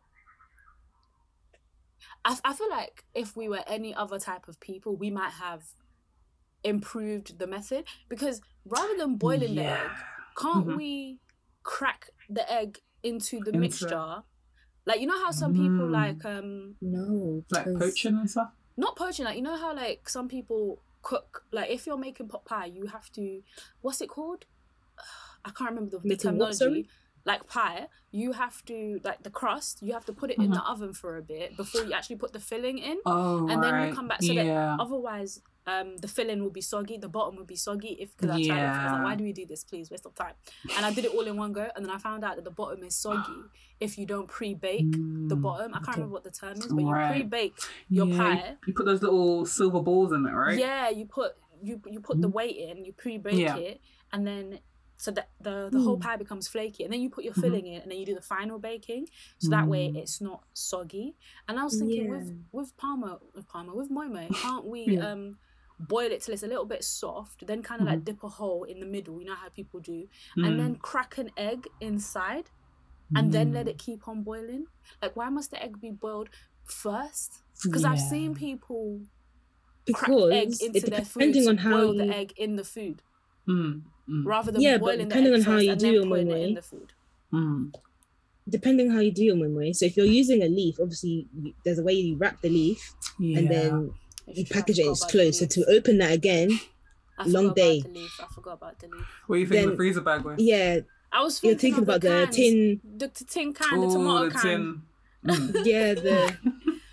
[2.24, 5.64] I, I feel like if we were any other type of people, we might have
[6.62, 9.90] improved the method because rather than boiling the egg,
[10.36, 10.76] can't Mhm.
[10.76, 11.20] we
[11.62, 14.22] crack the egg into the Into- mixture
[14.86, 15.90] Like you know how some people Mm.
[15.92, 17.42] like um No.
[17.50, 18.52] Like 'cause- poaching and stuff.
[18.76, 19.24] not poaching.
[19.24, 21.46] Like you know how like some people cook.
[21.52, 23.42] Like if you're making pot pie, you have to.
[23.80, 24.44] What's it called?
[25.44, 26.56] I can't remember the, the Making what, terminology.
[26.58, 26.88] sorry?
[27.26, 29.78] Like pie, you have to like the crust.
[29.80, 30.72] You have to put it in the Mm-hmm.
[30.72, 32.98] oven for a bit before you actually put the filling in.
[33.06, 34.44] Oh, and then you come back so yeah.
[34.44, 38.28] that otherwise um the filling will be soggy the bottom will be soggy if because
[38.28, 38.92] I tried it I was Yeah.
[38.92, 40.34] like why do we do this please waste of time
[40.76, 42.50] and I did it all in one go and then I found out that the
[42.50, 43.32] bottom is soggy
[43.80, 44.92] if you don't pre-bake
[45.32, 45.92] the Mm, bottom I can't okay.
[46.00, 47.56] remember what the term is but you pre-bake
[47.88, 50.58] your yeah, pie You put those little silver balls in it, right?
[50.58, 51.32] yeah you put
[51.62, 53.56] you you put the weight in you pre-bake Yeah.
[53.56, 53.80] it
[54.12, 54.58] and then
[55.04, 56.04] so that the the whole Mm.
[56.06, 57.40] pie becomes flaky and then you put your Mhm.
[57.44, 59.02] filling in and then you do the final baking
[59.42, 59.96] so that way Mm.
[60.02, 60.40] it's not
[60.70, 61.08] soggy
[61.46, 62.36] and I was thinking with Yeah.
[62.58, 65.10] with Palmer with Palmer with Moi Moi can't we Yeah.
[65.12, 65.22] um
[65.94, 68.62] boil it till it's a little bit soft then kind of like dip a hole
[68.72, 69.98] in the middle you know how people do
[70.36, 70.42] Mm.
[70.46, 72.46] and then crack an egg inside
[73.16, 73.70] and then let Mm.
[73.72, 74.64] it keep on boiling
[75.02, 76.28] like why must the egg be boiled
[76.82, 77.30] first
[77.64, 78.84] because I've seen people
[79.92, 82.64] crack egg into it, their food depending on how boil you, the egg in the
[82.76, 83.02] food
[83.48, 86.06] Mm, mm, rather than Yeah, but boiling the depending egg on how you do your
[86.06, 86.92] putting it in the food.
[87.32, 87.74] mm.
[88.48, 89.72] depending how you do your memory.
[89.72, 92.94] So if you're using a leaf, obviously you, there's a way you wrap the leaf
[93.18, 93.38] Yeah.
[93.38, 93.94] and then
[94.26, 94.82] It's you package it.
[94.82, 95.38] forgot It's closed.
[95.40, 96.50] So to open that again,
[97.18, 97.78] I long forgot day.
[97.80, 98.20] About the leaf.
[98.22, 99.06] I forgot about the leaf.
[99.26, 100.38] what do you think then- the freezer bag with?
[100.38, 100.80] yeah,
[101.12, 102.80] I was you're thinking, thinking about the cans, tin.
[102.96, 104.42] the t- tin can, the Oh, tomato the can.
[104.42, 104.82] tin.
[105.54, 105.64] Mm.
[105.64, 106.36] Yeah, the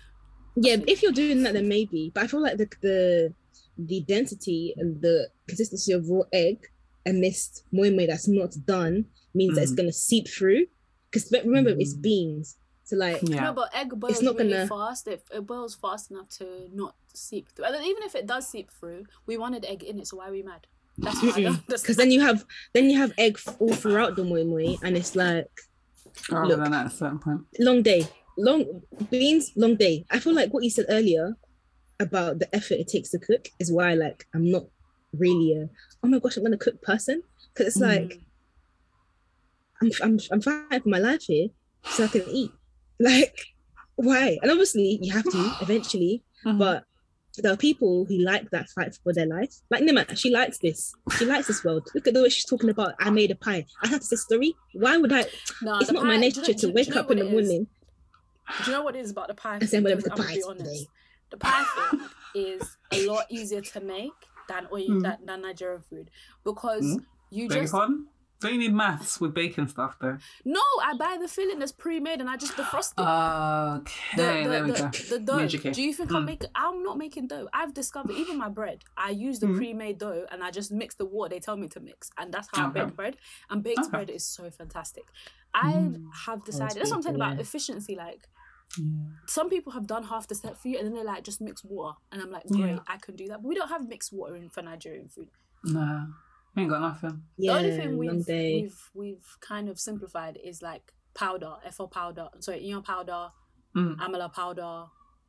[0.56, 0.76] yeah.
[0.86, 2.10] If you're doing that, then maybe.
[2.14, 3.34] But I feel like the the
[3.78, 6.68] the density and the consistency of raw egg
[7.06, 9.76] amidst moi moi that's not done means that it's Mm.
[9.76, 10.66] gonna seep through.
[11.10, 12.02] Because remember, it's Mm.
[12.02, 12.56] beans.
[12.84, 13.44] So like, Yeah.
[13.44, 15.06] No, but egg boils not really gonna- fast.
[15.08, 17.64] It, it boils fast enough to not seep through.
[17.66, 20.28] And then even if it does seep through, we wanted egg in it, so why
[20.28, 20.66] are we mad?
[20.98, 21.34] That's what
[21.66, 25.16] because then you have then you have egg all throughout the moi moi, and it's
[25.16, 25.48] like
[26.30, 26.64] Rather Look.
[26.64, 27.40] than at a certain point.
[27.58, 28.06] long day,
[28.36, 30.04] long beans, long day.
[30.10, 31.36] I feel like what you said earlier
[32.02, 34.64] about the effort it takes to cook is why like I'm not
[35.18, 35.68] really a
[36.02, 37.22] oh my gosh I'm gonna cook person
[37.54, 37.88] because it's Mm.
[38.10, 38.20] like
[39.80, 41.48] I'm I'm I'm fighting for my life here
[41.84, 42.52] so I can eat.
[43.00, 43.36] Like
[43.96, 44.38] why?
[44.42, 46.58] And obviously you have to eventually, Mhm.
[46.58, 46.84] but
[47.38, 49.54] there are people who like that fight for their life.
[49.70, 50.94] Like Nima, she likes this.
[51.18, 51.88] She likes this world.
[51.94, 52.94] Look at the way she's talking about.
[53.00, 53.64] I made a pie.
[53.82, 54.54] I have this story.
[54.74, 55.24] Why would I?
[55.62, 57.66] No, it's not my nature you know- to you wake know up in the morning.
[58.64, 59.54] Do you know what it is about the pie?
[59.56, 59.82] And say thing?
[59.84, 60.64] whatever Because the I'm gonna pie be honest.
[60.80, 60.88] today.
[61.32, 62.00] The pie thing
[62.34, 64.12] is a lot easier to make
[64.48, 65.02] than oil Mm.
[65.02, 66.10] than, than Nigerian food
[66.44, 67.04] because Mm.
[67.30, 67.72] you Beg just?
[67.72, 70.18] Don't you need maths with baking stuff though?
[70.44, 70.60] no.
[70.82, 73.02] I buy the filling that's pre-made and I just defrost it.
[73.82, 74.90] Okay, the, there the, we the, go.
[75.12, 75.70] the dough.
[75.72, 76.26] Do you think I'm Mm.
[76.26, 76.50] making?
[76.56, 77.48] I'm not making dough.
[77.52, 78.82] I've discovered even my bread.
[78.96, 79.56] I use the Mm.
[79.56, 82.48] pre-made dough and I just mix the water they tell me to mix, and that's
[82.52, 83.16] how I bake bread.
[83.48, 83.90] And baked Okay.
[83.90, 85.04] bread is so fantastic.
[85.54, 86.02] I Mm.
[86.26, 86.78] have decided.
[86.78, 87.94] That's what I'm saying beautiful, about efficiency.
[87.94, 88.26] Like
[88.78, 88.84] Yeah.
[89.26, 91.62] some people have done half the step for you, and then they're like, just mix
[91.64, 92.78] water, and I'm like, great, Yeah.
[92.88, 93.42] I can do that.
[93.42, 95.28] But we don't have mixed water in for Nigerian food.
[95.64, 96.06] Nah,
[96.54, 97.22] we ain't got nothing.
[97.36, 102.28] Yeah, the only thing we've we've we've kind of simplified is like powder, FL powder,
[102.40, 103.28] sorry, Eon powder,
[103.76, 103.96] Mm.
[103.96, 104.84] amala powder.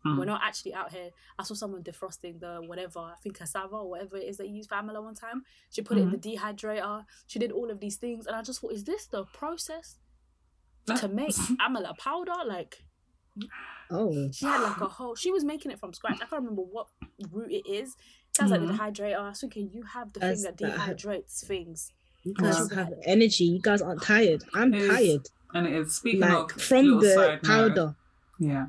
[0.05, 0.17] Mm.
[0.19, 1.11] We're not actually out here.
[1.39, 4.67] I saw someone defrosting the whatever, I think cassava or whatever it is they use
[4.67, 5.43] for amala one time.
[5.69, 6.45] She put it in the Mm-hmm.
[6.45, 7.05] dehydrator.
[7.27, 9.97] She did all of these things, and I just thought, is this the process
[10.97, 11.29] to make
[11.65, 12.33] amala powder?
[12.45, 12.83] Like
[13.91, 15.15] Oh, she had like a whole.
[15.15, 16.15] She was making it from scratch.
[16.15, 16.87] I can't remember what
[17.31, 17.95] root it is.
[18.35, 18.71] Sounds like mm-hmm.
[18.71, 19.19] the dehydrator.
[19.19, 21.91] I was thinking you have the That's- thing that that dehydrates things.
[22.23, 22.75] you guys Yeah.
[22.77, 23.43] have energy.
[23.45, 24.43] You guys aren't tired.
[24.53, 25.29] I'm It is tired.
[25.53, 27.95] And it is speaking Like of from the side note, powder.
[28.39, 28.65] yeah.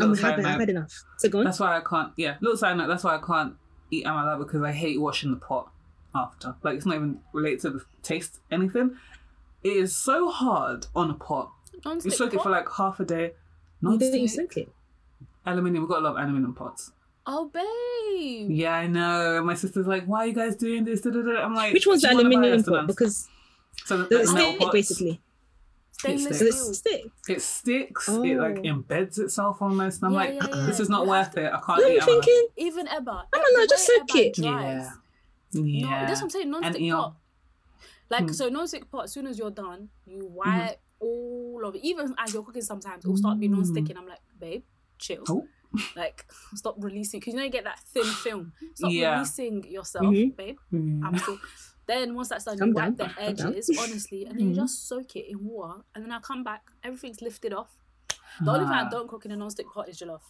[0.00, 0.44] I'm Little side happy.
[0.44, 1.04] I've had enough.
[1.18, 1.44] So go on.
[1.44, 2.12] That's why I can't.
[2.16, 2.88] Yeah, little side note.
[2.88, 3.54] That's why I can't
[3.90, 5.70] eat amala because I hate washing the pot
[6.14, 6.54] after.
[6.62, 8.96] Like it's not even related to the taste anything.
[9.64, 11.50] It is so hard on a pot.
[11.72, 13.32] You Non-stick soak it for like half a day.
[13.80, 14.68] You don't you Non-stick, it.
[15.46, 15.84] aluminium.
[15.84, 16.92] We've got a lot of aluminium pots.
[17.26, 18.50] Oh, babe.
[18.50, 19.36] Yeah, I know.
[19.36, 21.42] And my sister's like, "Why are you guys doing this?" Da, da, da.
[21.42, 22.86] I'm like, Which one's "Do the you wanna buy aluminium us pot?
[22.86, 23.28] Because
[23.84, 25.20] so the, does the it metal stick pots, basically?
[25.92, 26.70] Stainless It Does steel.
[26.70, 27.10] it stick?
[27.28, 28.08] It sticks.
[28.08, 28.62] It like Oh.
[28.62, 30.00] embeds itself almost.
[30.02, 30.66] And I'm Yeah, like, yeah, yeah.
[30.66, 31.52] this is not You worth to- it.
[31.52, 32.04] I can't I'm eat amala.
[32.04, 32.46] thinking.
[32.56, 34.34] Even I don't know, just soak it.
[34.34, 34.90] dries- Yeah.
[35.54, 36.06] No, Yeah.
[36.06, 36.50] that's what I'm saying.
[36.50, 37.14] Non-stick pot.
[38.10, 38.32] Like Hmm.
[38.32, 39.04] so, non-stick pot.
[39.04, 40.34] As soon as you're done, you Mm-hmm.
[40.34, 41.84] wipe all of it.
[41.84, 44.62] Even as you're cooking, sometimes it will start being non-stick, and I'm like, babe,
[44.98, 45.24] chill.
[45.28, 45.46] Oh.
[45.94, 48.52] Like, stop releasing because you know you get that thin film.
[48.74, 49.12] Stop Yeah.
[49.14, 50.34] releasing yourself, Mhm.
[50.34, 50.56] babe.
[50.70, 51.06] Yeah.
[51.06, 51.38] I'm still.
[51.86, 54.56] Then once that's done, you wipe the edges, honestly, and then you Mhm.
[54.56, 57.78] just soak it in water, and then I come back, everything's lifted off.
[58.44, 60.20] The only thing I Ah, don't cook in a non-stick pot is jollof.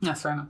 [0.00, 0.48] That's fair enough.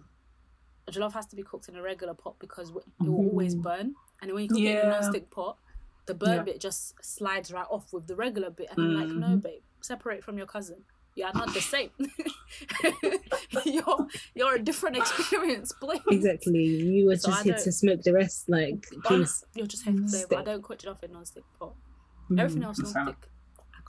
[0.89, 3.63] Jollof has to be cooked in a regular pot because it will always Mhm.
[3.63, 5.59] burn, and when you cook it in a non-stick pot,
[6.07, 6.43] the burn Yeah.
[6.43, 9.43] bit just slides right off with the regular bit, and I'm like, no, Mhm.
[9.43, 10.85] babe, separate from your cousin.
[11.17, 11.91] You are not the same.
[13.65, 16.01] you're you're a different experience, please.
[16.11, 16.65] Exactly.
[16.65, 18.49] You were So just I here to smoke the rest.
[18.49, 19.45] Like, please.
[19.55, 20.37] You're just here for flavor.
[20.37, 21.75] I don't cook it off in non-stick pot.
[22.37, 23.29] Everything Mm, else non-stick.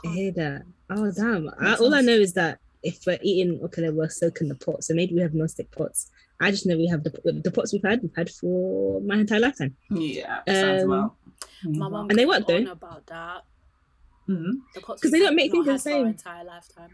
[0.04, 0.64] I I hear that.
[0.90, 1.50] Oh damn!
[1.60, 4.84] I, all I know is that if we're eating okay, we're soaking the pot.
[4.84, 6.12] So maybe we have non-stick pots.
[6.42, 7.12] I just know we have the
[7.44, 8.02] the pots we've had.
[8.02, 9.76] We've had for my entire lifetime.
[9.90, 11.16] Yeah, sounds Um, about.
[11.64, 12.58] My mum And they work, though.
[12.58, 13.46] on about that.
[14.28, 16.08] hmm The pots 'Cause we've they don't make things the had for our same.
[16.08, 16.92] entire lifetime.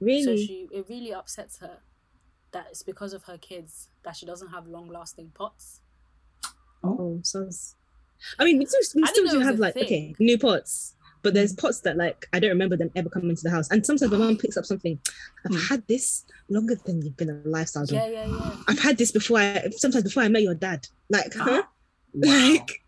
[0.00, 0.22] Really?
[0.24, 1.78] So she it really upsets her
[2.52, 5.80] that it's because of her kids that she doesn't have long lasting pots.
[6.84, 7.76] oh, sounds.
[8.38, 9.84] I mean, we still, we still do have like thing.
[9.84, 13.42] okay new pots, but there's pots that like I don't remember them ever coming to
[13.42, 13.70] the house.
[13.70, 14.98] And sometimes my mom picks up something.
[15.46, 15.58] I've Hmm.
[15.68, 18.00] had this longer than you've been alive, Sergeant.
[18.12, 18.56] Yeah, yeah, yeah.
[18.68, 19.38] I've had this before.
[19.38, 20.86] I sometimes before I met your dad.
[21.10, 21.62] Like, huh?
[22.14, 22.52] Wow.
[22.52, 22.82] like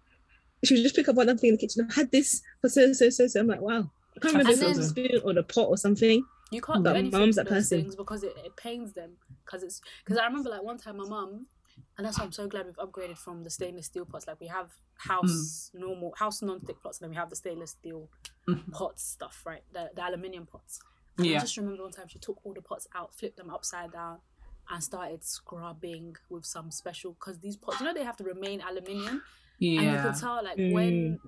[0.64, 1.86] she would just pick up one other thing in the kitchen.
[1.88, 3.40] I've had this for so so so so.
[3.40, 3.90] I'm like, wow.
[4.16, 6.24] I can't remember if it was a spoon or the pot or something.
[6.50, 7.90] You can't But do anything mum's with that person.
[7.96, 9.12] because it, it pains them.
[9.44, 11.46] Because it's because I remember like one time my mum,
[11.96, 14.26] and that's why I'm so glad we've upgraded from the stainless steel pots.
[14.26, 18.08] Like we have house normal house non-stick pots, and then we have the stainless steel
[18.48, 18.72] Mhm.
[18.72, 19.62] pots stuff, right?
[19.72, 20.80] The the aluminium pots.
[21.18, 23.92] And I just remember one time she took all the pots out, flipped them upside
[23.92, 24.20] down,
[24.68, 28.60] and started scrubbing with some special because these pots, you know, they have to remain
[28.62, 29.22] aluminium,
[29.58, 29.80] Yeah.
[29.80, 30.02] and you Yeah.
[30.02, 31.20] can tell like when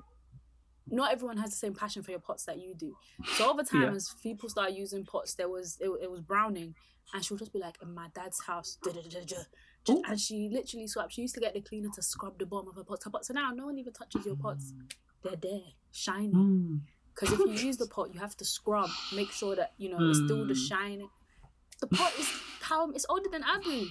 [0.88, 2.96] not everyone has the same passion for your pots that you do.
[3.36, 3.92] So over time, Yeah.
[3.94, 6.74] as people start using pots, there was it, it was browning,
[7.12, 9.48] and she'll just be like, "In my dad's house," da, da, da, da, da." Just-
[9.90, 10.02] Ooh.
[10.06, 11.12] and she literally swapped.
[11.12, 13.04] She used to get the cleaner to scrub the bottom of her pots.
[13.04, 13.28] Her pots.
[13.28, 14.72] So now no one even touches your pots;
[15.22, 15.60] they're there,
[15.92, 16.32] shiny.
[16.34, 16.80] Mm.
[17.14, 19.98] Because if you use the pot, you have to scrub, make sure that you know
[20.10, 20.68] it's still the Mm.
[20.68, 21.08] shine.
[21.80, 22.28] The pot is
[22.62, 23.86] how it's older than Abu.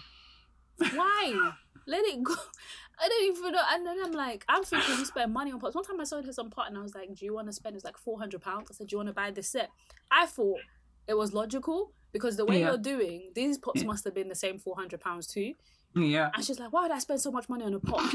[0.93, 1.51] Why?
[1.87, 2.33] Let it go.
[2.99, 3.61] I don't even know.
[3.71, 5.75] And then I'm like, I'm thinking you spend money on pots.
[5.75, 7.53] One time I sold her some pot and I was like, Do you want to
[7.53, 7.75] spend?
[7.75, 8.67] It's like four hundred pounds.
[8.71, 9.69] I said, Do you want to buy this set?
[10.11, 10.59] I thought
[11.07, 12.69] it was logical because the way Yeah.
[12.69, 13.87] you're doing these pots Yeah.
[13.87, 15.53] must have been the same four hundred pounds too.
[16.15, 16.29] Yeah.
[16.33, 18.13] And she's like, Why would I spend so much money on a pot?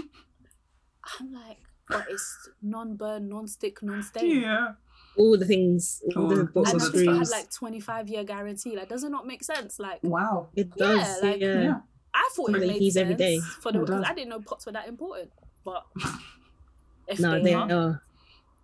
[1.20, 4.42] I'm like, but it's non-burn, non-stick, non-stain.
[4.42, 4.72] Yeah.
[5.16, 8.22] All the things, all Oh, the bolts And and I just had like 25 year
[8.24, 8.76] guarantee.
[8.76, 9.78] Like, does it not make sense?
[9.78, 10.48] Like, Wow.
[10.54, 11.22] it Yeah, does.
[11.22, 11.60] like- yeah.
[11.62, 11.80] Yeah.
[12.12, 13.40] I thought Something it that made sense every day.
[13.60, 14.04] for the because.
[14.06, 15.30] I didn't know pots were that important.
[15.64, 15.84] But
[17.08, 18.02] if No, they, they are, are.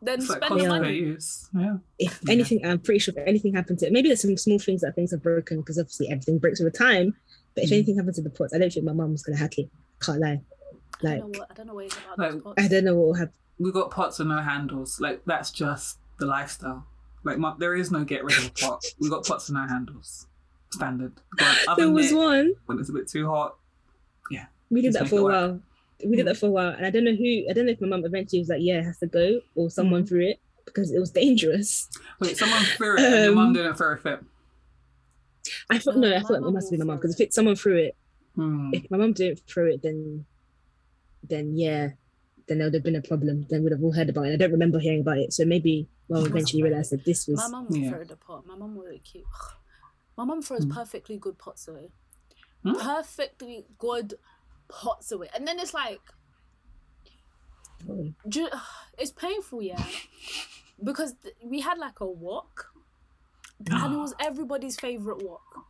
[0.03, 0.95] then It's spend cost the money.
[0.95, 1.49] use.
[1.57, 1.77] Yeah.
[1.99, 2.33] If Yeah.
[2.33, 4.95] anything, I'm pretty sure if anything happened to it, maybe there's some small things that
[4.95, 7.15] things have broken because obviously everything breaks over time.
[7.57, 7.73] But if Mm.
[7.73, 9.69] anything happens to the pots, I don't think my mum was gonna hack it.
[10.01, 10.41] Can't lie.
[11.03, 12.61] I Like don't know what I don't know what it's about Like.
[12.65, 13.35] I don't know what will happen.
[13.59, 15.01] We got pots with no handles.
[15.01, 16.87] Like that's just the lifestyle.
[17.25, 18.85] Like my, there is no get rid of a pot.
[19.01, 20.27] We got pots with no handles.
[20.71, 21.13] Standard.
[21.37, 22.53] Got There was mitt one.
[22.67, 23.57] when it's a bit too hot.
[24.31, 24.47] Yeah.
[24.71, 25.33] We did that for it a work.
[25.33, 25.61] while.
[26.05, 27.47] We did that for a while, and I don't know who.
[27.49, 29.71] I don't know if my mum eventually was like, "Yeah, it has to go," or
[29.71, 30.09] someone Mm.
[30.09, 31.89] threw it because it was dangerous.
[32.21, 34.21] Wait, someone threw it and your Um, mum didn't throw a fit.
[35.71, 37.21] I thought no, I my thought it mum must be my will mum because if
[37.21, 37.97] it, someone threw it,
[38.35, 38.71] Hmm.
[38.75, 40.27] if my mum didn't throw it, then
[41.23, 41.91] then yeah,
[42.47, 43.47] then there would have been a problem.
[43.51, 44.33] Then we'd have all heard about it.
[44.35, 47.39] I don't remember hearing about it, so maybe well, She eventually realized that this was.
[47.39, 47.91] My mum will Yeah.
[47.91, 48.47] throw the pot.
[48.47, 49.25] My mum will keep.
[50.17, 50.73] My mum throws Mm.
[50.73, 51.91] perfectly good pots away.
[52.63, 52.75] Hmm?
[52.75, 54.15] Perfectly good
[54.69, 56.01] pots away, and then it's like
[57.89, 58.49] Oh, ju-
[58.99, 59.85] it's painful, yeah,
[60.83, 62.73] because th- we had like a wok,
[63.71, 65.65] and it was everybody's favorite wok.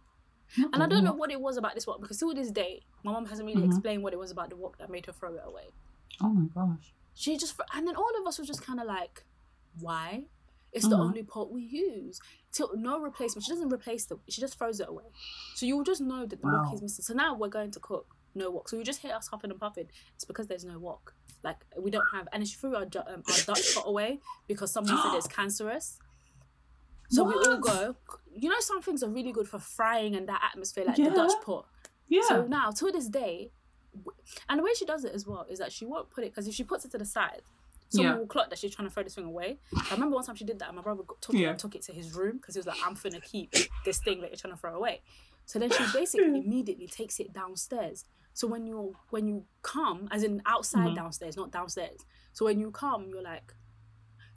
[0.73, 3.13] And I don't know what it was about this wok because to this day, my
[3.13, 3.67] mom hasn't really Mhm.
[3.67, 5.69] explained what it was about the wok that made her throw it away.
[6.21, 6.93] Oh my gosh.
[7.15, 9.25] She just, and then all of us were just kind of like,
[9.81, 10.25] why?
[10.73, 11.01] It's the Mhm.
[11.01, 12.21] only pot we use.
[12.53, 13.45] Till no replacement.
[13.45, 14.19] She doesn't replace the.
[14.29, 15.05] She just throws it away.
[15.55, 17.03] So you'll just know that the wok is missing.
[17.03, 18.69] So now we're going to cook no wok.
[18.69, 19.89] So you just hear us huffing and puffing.
[20.15, 21.15] It's because there's no wok.
[21.43, 22.29] Like we don't have.
[22.33, 25.99] And she threw our, um, our Dutch pot away because someone said it's cancerous.
[27.09, 27.63] So we all What?
[27.63, 27.97] go.
[28.35, 31.11] You know, some things are really good for frying and that atmosphere, like Yeah.
[31.11, 31.67] the Dutch pot.
[32.09, 32.23] Yeah.
[32.29, 33.51] So now, to this day,
[34.49, 36.47] and the way she does it as well is that she won't put it because
[36.47, 37.43] if she puts it to the side,
[37.89, 38.19] someone Yeah.
[38.19, 39.59] will clock that she's trying to throw this thing away.
[39.75, 41.51] I remember one time she did that, and my brother got- took it Yeah.
[41.51, 43.53] and took it to his room because he was like, "I'm finna keep
[43.85, 45.03] this thing that you're trying to throw away."
[45.47, 48.05] So then she basically immediately takes it downstairs.
[48.35, 50.97] So when you when you come, as in outside Mhm.
[50.97, 52.05] downstairs, not downstairs.
[52.35, 53.55] So when you come, you're like,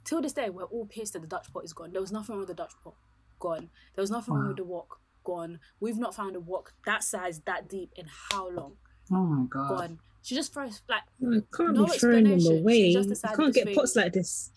[0.04, 1.92] till this day, we're all pissed that the Dutch pot is gone.
[1.92, 2.94] There was nothing wrong with the Dutch pot,
[3.38, 3.70] gone.
[3.94, 5.60] There was nothing wrong with the wok, gone.
[5.80, 8.76] We've not found a wok that size, that deep in how long?
[9.12, 9.68] oh my god.
[9.68, 9.98] Gone.
[10.22, 12.56] She just throws like no, I can't No be throwing them explanation.
[12.56, 12.92] She away.
[12.92, 14.50] just You can't this get pots like this,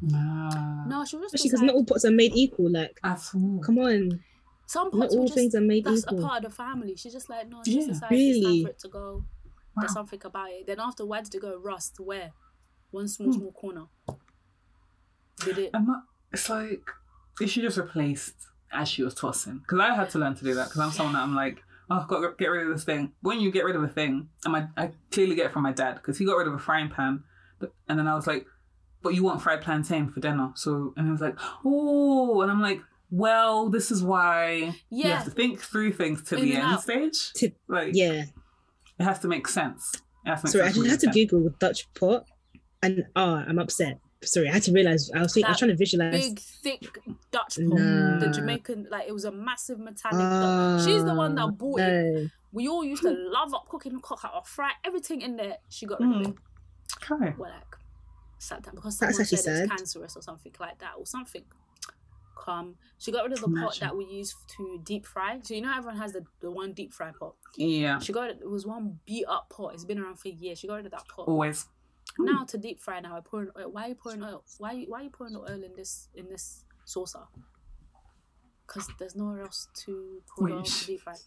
[0.00, 0.84] Nah.
[0.86, 2.70] no, she'll just especially because not all pots are made equal.
[2.70, 3.60] Like, At all.
[3.64, 4.20] come on,
[4.66, 6.24] Some not pots will all just things are made that's equal.
[6.24, 6.94] a part of the family.
[6.96, 7.92] She's just like, no, she just Yeah.
[7.94, 8.62] decided it's time Really?
[8.64, 9.14] for it to go.
[9.14, 9.80] Wow.
[9.80, 10.66] There's something about it.
[10.66, 11.58] Then after, where did it go?
[11.58, 11.98] Rust.
[12.00, 12.32] Where?
[12.90, 13.38] One small, Hmm.
[13.38, 13.86] small corner.
[15.44, 15.70] Did it?
[15.74, 16.82] And that, it's like,
[17.40, 18.34] is she just replaced
[18.72, 19.58] as she was tossing.
[19.60, 22.00] Because I had to learn to do that because I'm someone that I'm like, oh,
[22.00, 23.12] I've got to get rid of this thing.
[23.22, 25.72] When you get rid of a thing, and my, I clearly get it from my
[25.72, 27.24] dad because he got rid of a frying pan.
[27.60, 28.44] but- And then I was like,
[29.02, 30.50] but you want fried plantain for dinner.
[30.56, 32.80] So, and he was like, oh, and I'm like,
[33.10, 36.82] well, this is why you have to think through things to In the end out.
[36.82, 37.32] stage.
[37.36, 38.24] To- Like, Yeah.
[38.98, 39.94] it has to make sense.
[40.26, 41.30] It has to make Sorry, I just had to you said.
[41.30, 42.24] Google Dutch pot,
[42.82, 43.98] and ah, I'm upset.
[44.24, 45.10] Sorry, I had to realize.
[45.12, 46.10] I was, think, I was trying to visualize.
[46.12, 46.98] Big, thick
[47.30, 47.78] Dutch pot.
[47.78, 48.18] Nah.
[48.18, 50.18] The Jamaican, like it was a massive metallic.
[50.18, 50.84] Dutch.
[50.84, 52.30] She's the one Ah, that bought it.
[52.52, 55.58] We all used to love up cooking cock or fry everything in there.
[55.68, 56.28] She got rid of Mm.
[56.30, 56.36] it.
[57.12, 57.34] Okay.
[57.38, 57.76] Well, like
[58.40, 59.62] sat down because That's someone actually said sad.
[59.64, 61.44] it's cancerous or something like that or something.
[62.36, 65.38] Come, she got rid of the pot that we use to deep fry.
[65.42, 67.34] So you know everyone has the, the one deep fry pot.
[67.56, 67.98] Yeah.
[67.98, 68.38] She got it.
[68.40, 69.74] It was one beat up pot.
[69.74, 70.58] It's been around for years.
[70.58, 71.28] She got rid of that pot.
[71.28, 71.66] Always.
[72.18, 73.70] Now to deep fry now, I pour in oil.
[73.70, 74.42] Why are you pouring oil?
[74.58, 77.24] Why why are you pouring the oil in this in this saucer?
[78.66, 81.14] Because there's nowhere else to pour Wait, oil to deep fry.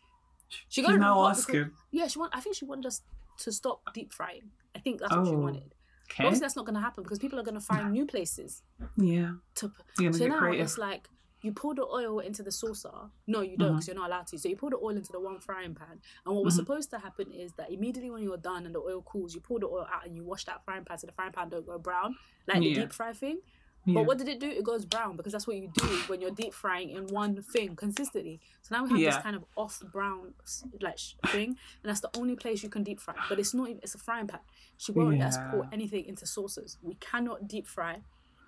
[0.68, 1.72] She got now asking.
[1.92, 2.36] Yeah, she want.
[2.36, 3.02] I think she wanted us
[3.40, 4.52] to stop deep frying.
[4.76, 5.74] I think that's what she Oh, wanted.
[6.12, 6.26] Okay.
[6.26, 8.62] Obviously, that's not going to happen because people are going to find new places
[8.98, 9.36] Yeah.
[9.56, 9.70] to.
[9.70, 10.66] p- You're gonna So now creative.
[10.66, 11.08] it's like
[11.42, 12.92] you pour the oil into the saucer.
[13.28, 14.38] No, you don't because you're not allowed to.
[14.38, 16.58] So you pour the oil into the one frying pan, and what was Mhm.
[16.58, 19.60] supposed to happen is that immediately when you're done and the oil cools, you pour
[19.60, 21.78] the oil out and you wash that frying pan so the frying pan don't go
[21.80, 22.16] brown
[22.48, 23.40] like the deep fry thing.
[23.86, 23.96] yeah.
[23.96, 24.48] But what did it do?
[24.48, 27.76] It goes brown because that's what you do when you're deep frying in one thing
[27.76, 28.40] consistently.
[28.62, 29.10] So now we have Yeah.
[29.16, 30.36] this kind of off brown
[30.82, 33.16] like thing, and that's the only place you can deep fry.
[33.28, 33.82] But it's not even.
[33.82, 34.42] It's a frying pan.
[34.78, 36.78] She won't let us pour anything into sauces.
[36.84, 38.04] We cannot deep fry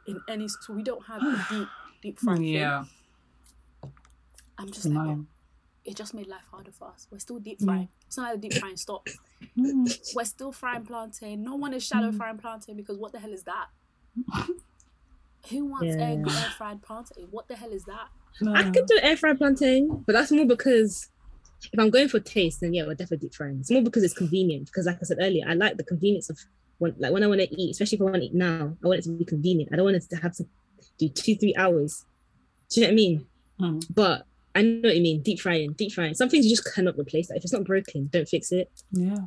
[0.08, 0.48] in any.
[0.48, 1.68] So we don't have a deep
[2.02, 2.44] deep fry thing.
[2.46, 2.86] yeah.
[4.58, 5.26] I'm just like, oh,
[5.86, 7.08] it just made life harder for us.
[7.12, 7.66] We're still deep Mm.
[7.66, 7.88] frying.
[8.08, 9.10] It's not like the deep frying stopped.
[9.58, 10.16] Mm.
[10.16, 11.44] We're still frying plantain.
[11.44, 12.18] No one is shallow Mm.
[12.18, 13.68] frying plantain because what the hell is that?
[15.50, 16.12] Who wants Yeah.
[16.12, 17.28] egg air fried plantain?
[17.30, 18.08] What the hell is that?
[18.48, 21.10] I could do air fried plantain, but that's more because
[21.72, 23.58] if I'm going for taste, then yeah, we're definitely deep frying.
[23.60, 24.66] It's more because it's convenient.
[24.68, 26.40] Because like I said earlier, I like the convenience of
[26.80, 28.88] when like when I want to eat, especially if I want to eat now, I
[28.88, 29.72] want it to be convenient.
[29.72, 30.46] I don't want it to have to
[30.98, 32.06] do two, three hours.
[32.70, 33.26] Do you know what I mean?
[33.60, 33.86] Mm.
[33.94, 35.22] But I know what you mean.
[35.22, 36.14] Deep frying, deep frying.
[36.14, 37.38] Some things you just cannot replace that.
[37.38, 38.72] If it's not broken, don't fix it.
[38.92, 39.18] Yeah.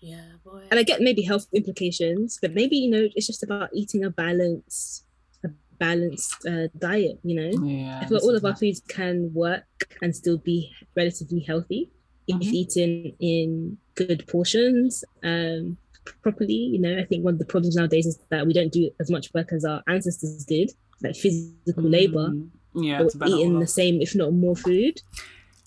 [0.00, 0.62] Yeah, boy.
[0.70, 4.10] And I get maybe health implications, but maybe you know it's just about eating a
[4.10, 5.04] balanced,
[5.44, 7.18] a balanced uh, diet.
[7.22, 7.66] You know.
[7.66, 8.00] Yeah.
[8.02, 9.64] I feel like all of our foods can work
[10.02, 11.90] and still be relatively healthy
[12.26, 12.52] if Mhm.
[12.52, 15.76] eaten in good portions um,
[16.22, 16.54] properly.
[16.54, 19.10] You know, I think one of the problems nowadays is that we don't do as
[19.10, 20.72] much work as our ancestors did,
[21.02, 22.48] like physical labor, Mm.
[22.74, 22.98] Yeah.
[22.98, 25.00] but it's eating the same, if not more, food.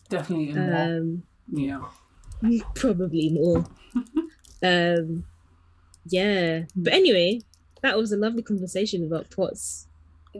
[0.09, 0.75] Definitely more.
[0.75, 1.81] Um, Yeah.
[2.75, 3.65] probably more.
[4.63, 5.23] um,
[6.07, 7.41] yeah, but anyway,
[7.81, 9.87] that was a lovely conversation about pots.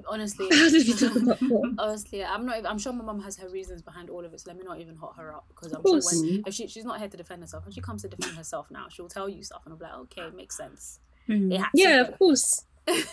[0.08, 1.70] Honestly, How did we talk about pot?
[1.80, 2.66] honestly, I'm not.
[2.66, 4.40] I'm sure my mum has her reasons behind all of it.
[4.42, 6.86] So let me not even hot her up because I'm sure when if she, she's
[6.86, 9.44] not here to defend herself, when she comes to defend herself now, she'll tell you
[9.44, 11.00] stuff, and I'll be like, okay, makes sense.
[11.30, 11.64] Mm.
[11.74, 12.66] Yeah, of course.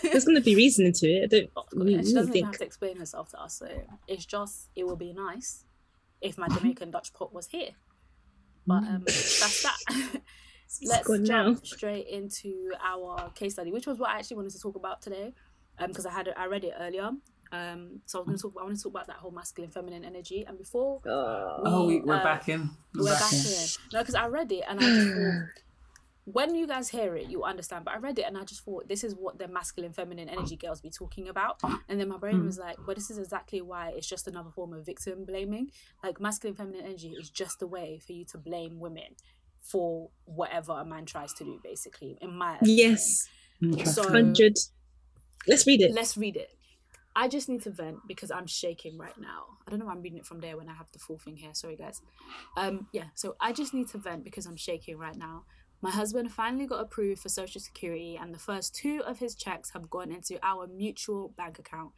[0.03, 1.23] There's going to be reason to it.
[1.23, 1.49] I don't.
[1.57, 3.57] Oh, we- she doesn't think- have to explain herself to us.
[3.57, 3.67] So
[4.07, 5.65] it's just it will be nice
[6.21, 7.71] if my Jamaican Dutch pot was here.
[8.67, 10.21] But um, that's that.
[10.83, 11.55] Let's jump now.
[11.63, 15.33] straight into our case study, which was what I actually wanted to talk about today,
[15.79, 17.11] um, because I had it, I read it earlier.
[17.51, 18.53] Um, so I was going to talk.
[18.59, 20.43] I want to talk about that whole masculine, feminine energy.
[20.47, 22.69] And before Oh, we, we're uh, back in.
[22.95, 23.39] We're, we're back, back in.
[23.39, 25.63] here, no, because I read it and I just thought
[26.25, 27.85] when you guys hear it, you understand.
[27.85, 30.55] But I read it and I just thought this is what the masculine, feminine energy
[30.55, 31.59] girls be talking about.
[31.89, 32.45] And then my brain Hmm.
[32.45, 35.69] was like, well, this is exactly why it's just another form of victim blaming.
[36.03, 39.15] Like masculine, feminine energy is just a way for you to blame women
[39.61, 42.17] for whatever a man tries to do, basically.
[42.21, 42.77] In my opinion.
[42.97, 43.27] Yes,
[43.93, 44.57] So- hundred.
[45.47, 45.93] Let's read it.
[45.93, 46.51] Let's read it.
[47.15, 49.45] I just need to vent because I'm shaking right now.
[49.67, 51.35] I don't know why I'm reading it from there when I have the full thing
[51.35, 51.53] here.
[51.53, 52.01] Sorry, guys.
[52.57, 55.43] Um, yeah, so I just need to vent because I'm shaking right now.
[55.81, 59.71] My husband finally got approved for Social Security, and the first two of his checks
[59.71, 61.91] have gone into our mutual bank account.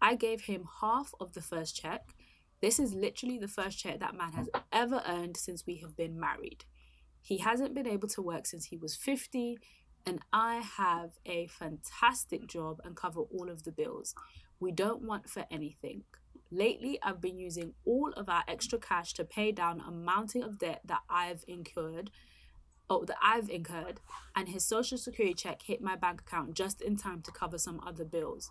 [0.00, 2.02] I gave him half of the first check.
[2.62, 6.18] This is literally the first check that man has ever earned since we have been
[6.18, 6.64] married.
[7.20, 9.58] He hasn't been able to work since he was 50,
[10.06, 14.14] and I have a fantastic job and cover all of the bills.
[14.60, 16.04] We don't want for anything.
[16.50, 20.58] Lately, I've been using all of our extra cash to pay down a mountain of
[20.58, 22.10] debt that I've incurred,
[22.88, 23.98] oh, that I've incurred,
[24.36, 27.80] and his social security check hit my bank account just in time to cover some
[27.84, 28.48] other bills.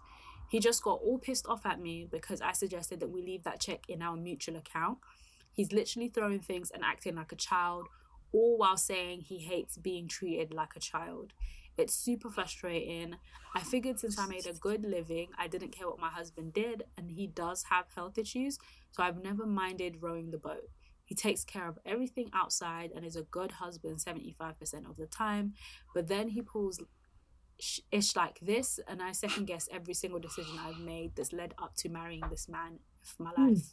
[0.49, 3.61] He just got all pissed off at me because I suggested that we leave that
[3.61, 4.97] check in our mutual account.
[5.53, 7.87] He's literally throwing things and acting like a child,
[8.35, 11.33] all while saying he hates being treated like a child.
[11.77, 13.15] It's super frustrating.
[13.53, 16.83] I figured since I made a good living, I didn't care what my husband did,
[16.97, 18.57] and he does have health issues,
[18.91, 20.69] so I've never minded rowing the boat.
[21.03, 25.53] He takes care of everything outside and is a good husband 75% of the time,
[25.93, 26.79] but then he pulls
[27.59, 31.53] sh- ish like this, and I second guess every single decision I've made that's led
[31.61, 33.47] up to marrying this man F my Hmm.
[33.49, 33.63] life.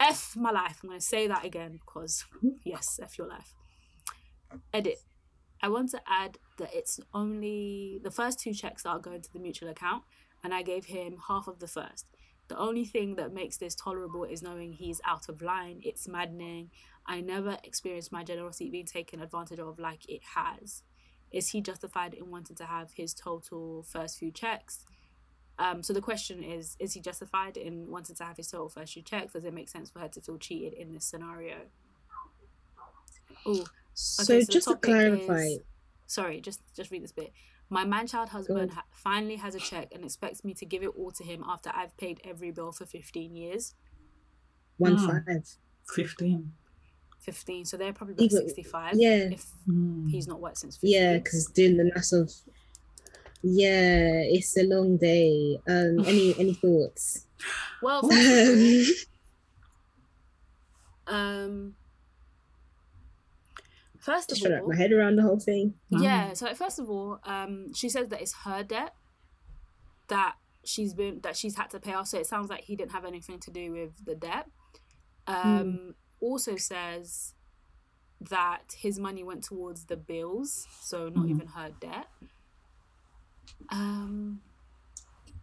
[0.00, 0.80] F my life.
[0.82, 2.24] I'm going to say that again because,
[2.64, 3.54] yes, F your life.
[4.72, 4.98] Edit.
[5.62, 9.32] I want to add that it's only the first two checks that are going to
[9.32, 10.04] the mutual account,
[10.44, 12.06] and I gave him half of the first.
[12.48, 15.80] The only thing that makes this tolerable is knowing he's out of line.
[15.82, 16.70] It's maddening.
[17.06, 20.82] I never experienced my generosity being taken advantage of like it has.
[21.32, 24.84] Is he justified in wanting to have his total first few checks?
[25.58, 28.92] Um, so the question is: Is he justified in wanting to have his total first
[28.92, 29.32] few checks?
[29.32, 31.56] Does it make sense for her to feel cheated in this scenario?
[33.44, 33.64] Oh,
[33.98, 35.58] So, Okay, so just to clarify, is-
[36.06, 37.32] sorry, just just read this bit.
[37.70, 41.10] My man-child husband ha- finally has a check and expects me to give it all
[41.12, 43.74] to him after I've paid every bill for 15 years.
[44.76, 45.06] one Hmm.
[45.06, 45.48] five.
[45.94, 46.52] 15.
[47.20, 49.30] 15, so they're probably about 65 yeah.
[49.32, 50.10] if Mm.
[50.10, 50.92] he's not worked since 15.
[50.92, 52.30] Yeah, because doing the massive.
[53.42, 55.58] Yeah, it's a long day.
[55.66, 57.26] Um, any any thoughts?
[57.82, 58.02] Well,
[61.06, 61.74] um,
[64.06, 65.74] first of all, first just of trying to wrap my head around the whole thing.
[65.90, 68.94] Yeah, so first of all, um, she says that it's her debt
[70.08, 72.08] that she's been that she's had to pay off.
[72.08, 74.46] So it sounds like he didn't have anything to do with the debt.
[75.26, 77.34] Um, Also says
[78.20, 81.30] that his money went towards the bills, so not Mhm.
[81.30, 82.06] even her debt.
[83.70, 84.40] Um,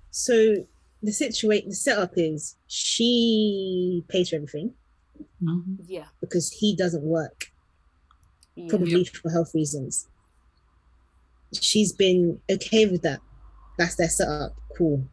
[0.09, 0.67] So
[1.01, 4.73] the situation, the setup is she pays for everything
[5.41, 5.77] Mhm.
[5.87, 7.52] yeah, because he doesn't work,
[8.55, 8.67] yeah.
[8.69, 10.07] probably for health reasons.
[11.59, 13.19] She's been okay with that.
[13.77, 14.55] That's their setup.
[14.77, 15.07] Cool.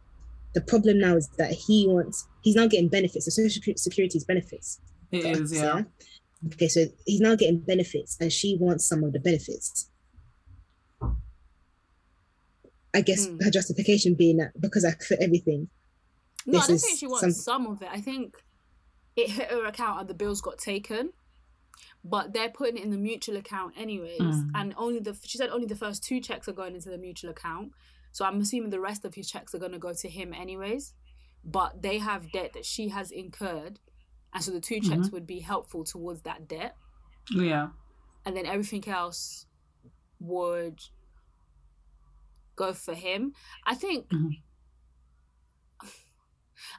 [0.54, 2.26] The problem now is that he wants.
[2.42, 3.26] He's now getting benefits.
[3.26, 4.80] The social Secu- security's benefits.
[5.12, 5.82] It is, yeah.
[6.46, 9.90] Okay, so he's now getting benefits, and she wants some of the benefits.
[12.94, 13.38] I guess Hmm.
[13.42, 15.68] her justification being that because I for everything.
[16.46, 17.88] No, I This don't is think she wants some- some of it.
[17.92, 18.42] I think
[19.16, 21.12] it hit her account and the bills got taken.
[22.02, 24.20] But they're putting it in the mutual account anyways.
[24.20, 24.50] Mm.
[24.54, 27.30] And only the she said only the first two checks are going into the mutual
[27.30, 27.72] account.
[28.12, 30.94] So I'm assuming the rest of his checks are gonna go to him anyways.
[31.44, 33.80] But they have debt that she has incurred.
[34.32, 35.12] And so the 2 checks Mhm.
[35.12, 36.76] would be helpful towards that debt.
[37.30, 37.70] Yeah.
[38.24, 39.46] And then everything else
[40.20, 40.80] would
[42.56, 43.34] go for him.
[43.64, 44.42] I think Mhm.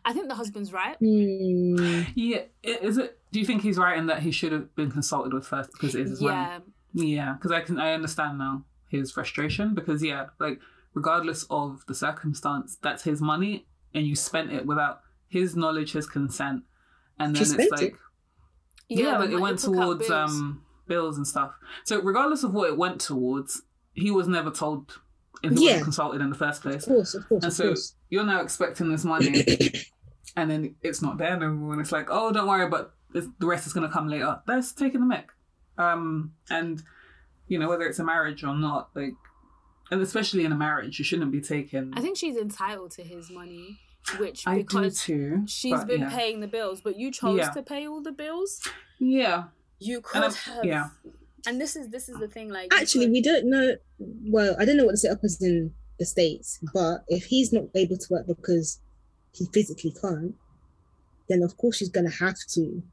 [0.05, 0.97] I think the husband's right.
[0.97, 2.03] Hmm.
[2.15, 2.45] Yeah.
[2.63, 3.20] Is it?
[3.31, 5.95] Do you think he's right in that he should have been consulted with first because
[5.95, 6.35] it is his money?
[6.35, 6.59] Yeah.
[6.93, 10.59] Yeah, because I can I understand now his frustration because yeah, like
[10.93, 16.05] regardless of the circumstance, that's his money and you spent it without his knowledge, his
[16.07, 16.63] consent,
[17.17, 17.85] and She then it's spent it?
[17.93, 17.95] like
[18.89, 20.11] yeah, but like it like, went towards bills.
[20.31, 21.53] um bills and stuff.
[21.85, 23.61] So regardless of what it went towards,
[23.93, 24.99] he was never told
[25.43, 25.71] if he Yeah.
[25.71, 26.83] wasn't consulted in the first place.
[26.83, 27.95] Of course, of course, And of so course.
[28.09, 29.45] you're now expecting this money,
[30.35, 32.91] and then it's not there no more, and it's like, oh, don't worry, but it's,
[33.13, 34.39] the rest is going to come later.
[34.47, 35.27] That's taking the mic.
[35.77, 36.81] Um, and
[37.47, 39.13] you know whether it's a marriage or not, like,
[39.89, 41.93] and especially in a marriage, you shouldn't be taking.
[41.95, 43.79] I think she's entitled to his money,
[44.19, 45.43] which I do because too.
[45.47, 46.09] she's but been yeah.
[46.15, 47.49] paying the bills, but you chose Yeah.
[47.51, 48.61] to pay all the bills.
[48.99, 49.45] Yeah,
[49.79, 50.89] You could I'm- have, yeah.
[51.47, 53.75] And this is this is the thing, like Actually, could- we don't know.
[53.99, 57.63] Well, I don't know what the setup is in the states, but if he's not
[57.75, 58.79] able to work because
[59.33, 60.35] he physically can't,
[61.29, 62.83] then of course she's gonna have to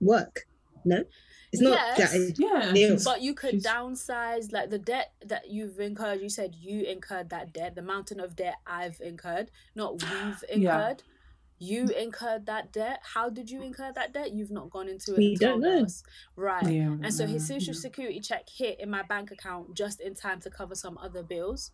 [0.00, 0.46] work.
[0.84, 1.04] No,
[1.52, 2.12] it's not Yes.
[2.12, 2.34] that.
[2.38, 2.66] yeah.
[2.72, 2.72] Yeah.
[2.88, 6.20] she's- But you could she's- downsize like the debt that you've incurred.
[6.20, 11.02] You said you incurred that debt, the mountain of debt I've incurred, not we've incurred.
[11.06, 11.14] Yeah.
[11.60, 13.00] You incurred that debt.
[13.02, 14.32] How did you incur that debt?
[14.32, 15.82] You've not gone into it We and don't know.
[15.82, 16.04] us.
[16.36, 16.62] Right.
[16.72, 17.80] Yeah, And so his social yeah.
[17.80, 21.72] security check hit in my bank account just in time to cover some other bills.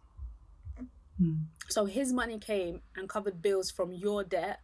[1.18, 1.34] Hmm.
[1.68, 4.60] So his money came and covered bills from your debt.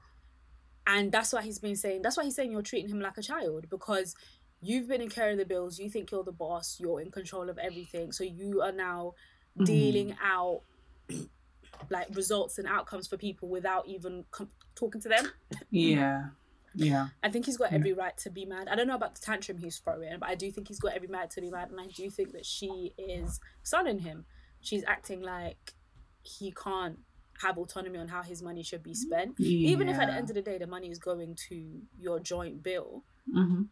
[0.93, 3.23] And that's why he's been saying, that's why he's saying you're treating him like a
[3.23, 4.15] child because
[4.61, 5.79] you've been incurring the bills.
[5.79, 8.11] You think you're the boss, you're in control of everything.
[8.13, 9.15] So you are now
[9.59, 9.67] Mhm.
[9.67, 10.63] dealing out
[11.91, 15.27] like results and outcomes for people without even com- talking to them.
[15.71, 16.31] Yeah,
[16.75, 17.09] yeah.
[17.23, 17.79] I think he's got Yeah.
[17.79, 18.69] every right to be mad.
[18.69, 21.09] I don't know about the tantrum he's throwing, but I do think he's got every
[21.09, 24.27] right to be mad, and I do think that she is sunning him.
[24.61, 25.75] She's acting like
[26.23, 26.99] he can't
[27.43, 29.39] have autonomy on how his money should be spent.
[29.41, 32.63] Even if at the end of the day the money is going to your joint
[32.63, 33.63] bill, hmm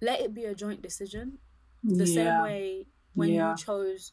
[0.00, 1.38] let it be a joint decision.
[1.82, 3.50] The same way when Yeah.
[3.52, 4.12] you chose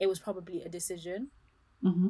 [0.00, 1.30] it was probably a decision.
[1.82, 2.08] hmm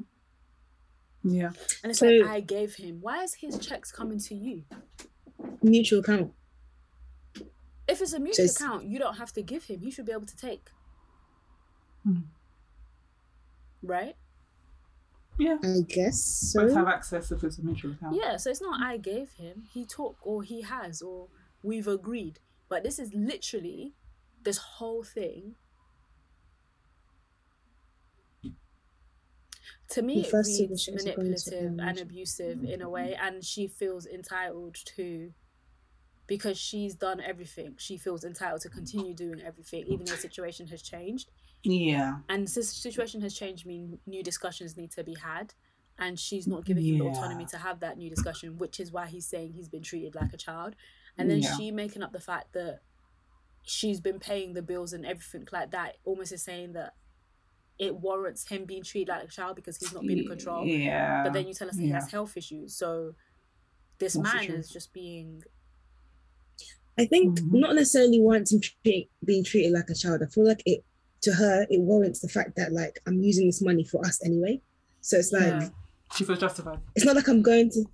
[1.24, 1.52] Yeah.
[1.82, 3.00] And it's So- like I gave him.
[3.00, 4.64] Why is his checks coming to you?
[5.62, 6.32] Mutual account.
[7.86, 9.80] If it's a mutual it's- account, you don't have to give him.
[9.80, 10.70] He should be able to take.
[12.04, 12.20] Hmm.
[13.82, 14.16] Right?
[15.38, 15.56] Yeah.
[15.62, 16.20] I guess
[16.52, 16.66] so.
[16.66, 18.16] Both have access if it's a mutual account.
[18.16, 19.64] Yeah, so it's not I gave him.
[19.72, 21.28] He took or he has or
[21.62, 22.40] we've agreed.
[22.68, 23.94] But this is literally
[24.42, 25.54] this whole thing.
[29.90, 33.14] To me, The it reads wishes are going to manipulative and abusive in a way,
[33.14, 35.32] and she feels entitled to
[36.26, 37.76] because she's done everything.
[37.78, 41.30] She feels entitled to continue doing everything, even though the situation has changed.
[41.64, 42.18] Yeah.
[42.28, 45.54] And since the situation has changed, mean new discussions need to be had.
[45.98, 49.06] And she's not giving him the autonomy to have that new discussion, which is why
[49.06, 50.76] he's saying he's been treated like a child.
[51.16, 51.56] And then Yeah.
[51.56, 52.82] she making up the fact that
[53.64, 56.94] she's been paying the bills and everything like that, almost is saying that
[57.78, 60.64] it warrants him being treated like a child because he's not being in control.
[60.64, 61.24] Yeah.
[61.24, 62.76] But then you tell us he has health issues.
[62.76, 63.14] So
[63.98, 65.42] this Also man is just being
[66.96, 67.60] I think Mhm.
[67.60, 70.20] not necessarily wanting to treat, being treated like a child.
[70.22, 70.84] I feel like it
[71.22, 74.60] to her it warrants the fact that like I'm using this money for us anyway.
[75.00, 75.68] So it's like Yeah.
[76.16, 76.78] She feels justified.
[76.96, 77.84] it's not like I'm going to.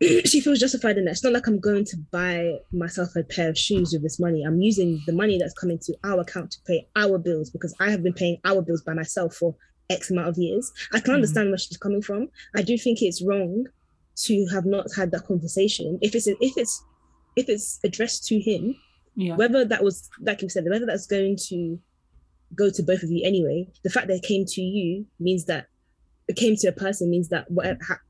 [0.26, 1.12] she feels justified in that.
[1.12, 4.42] It's not like I'm going to buy myself a pair of shoes with this money.
[4.44, 7.90] I'm using the money that's coming to our account to pay our bills because I
[7.90, 9.54] have been paying our bills by myself for
[9.88, 10.70] X amount of years.
[10.92, 11.14] I can Mhm.
[11.16, 12.28] understand where she's coming from.
[12.54, 13.66] I do think it's wrong
[14.26, 15.98] to have not had that conversation.
[16.02, 16.82] If it's if it's
[17.36, 18.74] if it's addressed to him,
[19.16, 19.36] Yeah.
[19.36, 21.78] whether that was like you said, whether that's going to
[22.54, 25.66] go to both of you anyway, the fact that it came to you means that
[26.28, 28.00] it came to a person means that whatever ha-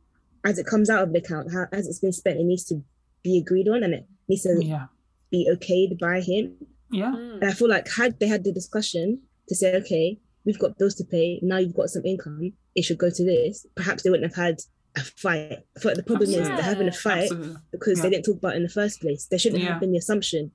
[0.45, 2.83] as it comes out of the account, how, as it's been spent, it needs to
[3.23, 4.87] be agreed on and it needs to Yeah.
[5.31, 6.55] be okayed by him.
[6.91, 7.13] Yeah.
[7.13, 7.35] Mm.
[7.41, 10.95] And I feel like had they had the discussion to say, okay, we've got bills
[10.97, 13.67] to pay, now you've got some income, it should go to this.
[13.75, 14.61] Perhaps they wouldn't have had
[14.97, 15.65] a fight.
[15.83, 17.57] But the problem is they're having a fight Absolutely.
[17.73, 19.27] because they didn't talk about it in the first place.
[19.27, 19.71] There shouldn't Yeah.
[19.73, 20.53] have been the assumption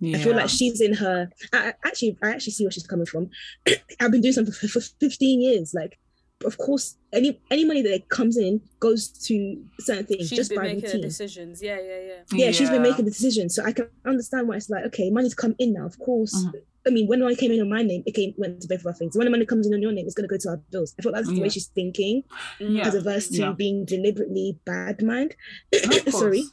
[0.00, 0.16] Yeah.
[0.16, 1.30] I feel like she's in her.
[1.52, 3.30] I, I actually, I actually see where she's coming from.
[4.00, 5.74] I've been doing something for, for 15 years.
[5.74, 5.98] Like,
[6.46, 10.58] of course, any any money that comes in goes to certain things She's just been
[10.58, 11.02] by making the routine.
[11.02, 11.62] decisions.
[11.62, 12.22] Yeah, yeah, yeah.
[12.32, 15.34] Yeah, she's been making the decisions, so I can understand why it's like, okay, money's
[15.34, 15.84] come in now.
[15.84, 16.52] Of course, Mhm.
[16.86, 18.86] I mean, when money came in on my name, it came went to both of
[18.86, 19.14] our things.
[19.14, 20.94] When the money comes in on your name, it's going to go to our bills.
[20.98, 21.42] I feel that's the Yeah.
[21.42, 22.22] way she's thinking,
[22.58, 22.80] Mm.
[22.80, 23.52] as averse to Yeah.
[23.52, 25.36] being deliberately bad mind.
[26.08, 26.44] Sorry.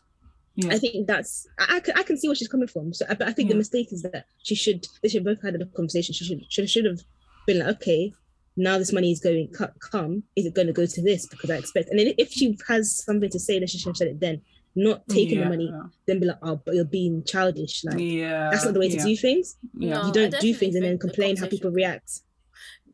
[0.58, 0.74] Yeah.
[0.74, 2.91] I think that's I, I, can, I can see where she's coming from.
[2.93, 5.55] So, I- but I think the mistake is that she should they should both had
[5.55, 6.14] a conversation.
[6.14, 6.99] She should should should have
[7.45, 8.12] been like, okay,
[8.58, 9.49] now this money is going
[9.80, 10.24] come.
[10.36, 11.28] Is it going to go to this?
[11.28, 11.89] Because I expect.
[11.89, 14.41] And then if she has something to say, then she should have said it then.
[14.76, 15.45] Not taking yeah.
[15.45, 15.74] the money,
[16.05, 17.84] then be like, oh, but you're being childish.
[17.84, 18.49] Like Yeah.
[18.51, 18.99] that's not the way yeah.
[19.03, 19.58] to do things.
[19.76, 19.97] Yeah.
[20.01, 20.08] No.
[20.08, 22.22] you don't do things and then think the complain how people react.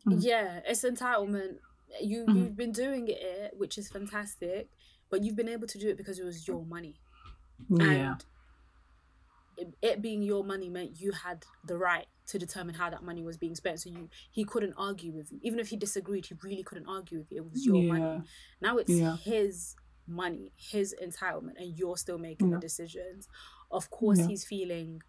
[0.06, 0.18] Mhm.
[0.22, 1.56] Yeah, it's entitlement.
[2.00, 2.36] You Mhm.
[2.36, 4.68] you've been doing it, which is fantastic,
[5.10, 6.94] but you've been able to do it because it was your money.
[7.70, 8.16] Yeah.
[9.56, 13.22] And it, being your money meant you had the right to determine how that money
[13.22, 13.80] was being spent.
[13.80, 15.38] So you he couldn't argue with you.
[15.42, 17.38] Even if he disagreed, he really couldn't argue with you.
[17.38, 17.92] It was your Yeah.
[17.92, 18.22] money.
[18.60, 19.16] Now it's Yeah.
[19.16, 19.76] his
[20.06, 22.56] money, his entitlement, and you're still making Yeah.
[22.56, 23.28] the decisions.
[23.70, 25.02] Of course he's feeling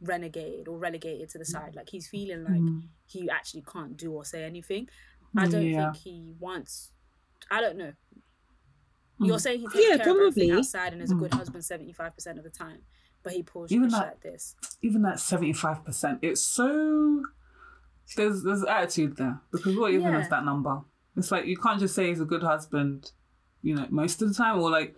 [0.00, 1.74] renegated or relegated to the side.
[1.74, 2.88] Like he's feeling like Mm.
[3.06, 4.88] he actually can't do or say anything.
[5.36, 6.92] I don't think he wants.
[7.50, 7.92] I don't know.
[9.20, 9.40] You're Mm.
[9.40, 10.58] saying he takes Yeah, care of everything probably.
[10.58, 12.80] outside and is a good husband seventy five percent of the time,
[13.22, 14.56] but he pulls Even shit that- like this.
[14.82, 17.22] even that seventy five percent, it's so
[18.16, 20.20] there's there's attitude there because what even Yeah.
[20.20, 20.82] is that number?
[21.16, 23.12] It's like you can't just say he's a good husband,
[23.62, 24.94] you know, most of the time, or like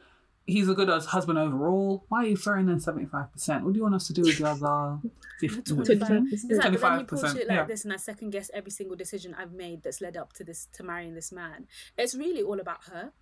[0.46, 2.04] he's a good husband overall.
[2.08, 3.64] Why are you throwing in seventy five percent?
[3.64, 4.98] What do you want us to do with the other
[5.40, 5.60] fifty?
[5.74, 6.08] 25.
[6.08, 6.32] 25%.
[6.32, 7.64] It's like, but then he pulls 25%, shit like yeah.
[7.64, 10.66] this, and I second guess every single decision I've made that's led up to this
[10.72, 11.66] to marrying this man.
[11.98, 13.12] It's really all about her.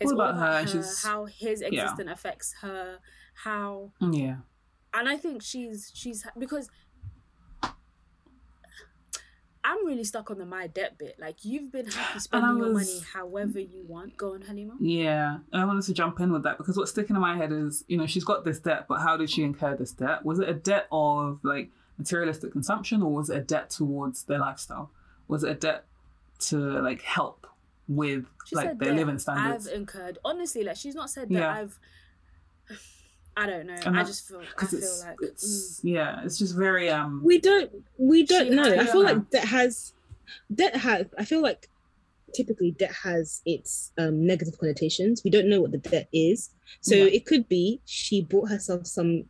[0.00, 1.68] It's All about her, and she's- how his yeah.
[1.84, 2.98] existence affects her,
[3.44, 4.36] how Yeah,
[4.92, 6.68] and I think she's she's because
[9.62, 11.16] I'm really stuck on the my debt bit.
[11.20, 14.16] Like you've been happy spending your money however you want.
[14.16, 14.74] Go on, Halima.
[14.80, 15.38] yeah.
[15.52, 17.84] And I wanted to jump in with that because what's sticking in my head is,
[17.86, 20.24] you know, she's got this debt, but how did she incur this debt?
[20.24, 24.38] Was it a debt of like materialistic consumption, or was it a debt towards their
[24.38, 24.90] lifestyle?
[25.28, 25.84] Was it a debt
[26.40, 27.46] to like help
[27.90, 29.66] with She like said their that living standards?
[29.68, 30.18] I've incurred.
[30.24, 31.52] Honestly, like she's not said that Yeah.
[31.54, 31.78] I've.
[33.36, 33.78] I don't know.
[33.86, 34.40] And I just feel.
[34.40, 35.16] I because feel it's, like.
[35.22, 35.94] it's mm.
[35.94, 39.10] yeah, it's just very um we don't we don't She know had i feel a-
[39.10, 39.92] like debt has
[40.54, 41.68] debt has i feel like
[42.34, 46.94] typically debt has its um negative connotations we don't know what the debt is so
[46.94, 47.04] Yeah.
[47.04, 49.24] it could be she bought herself some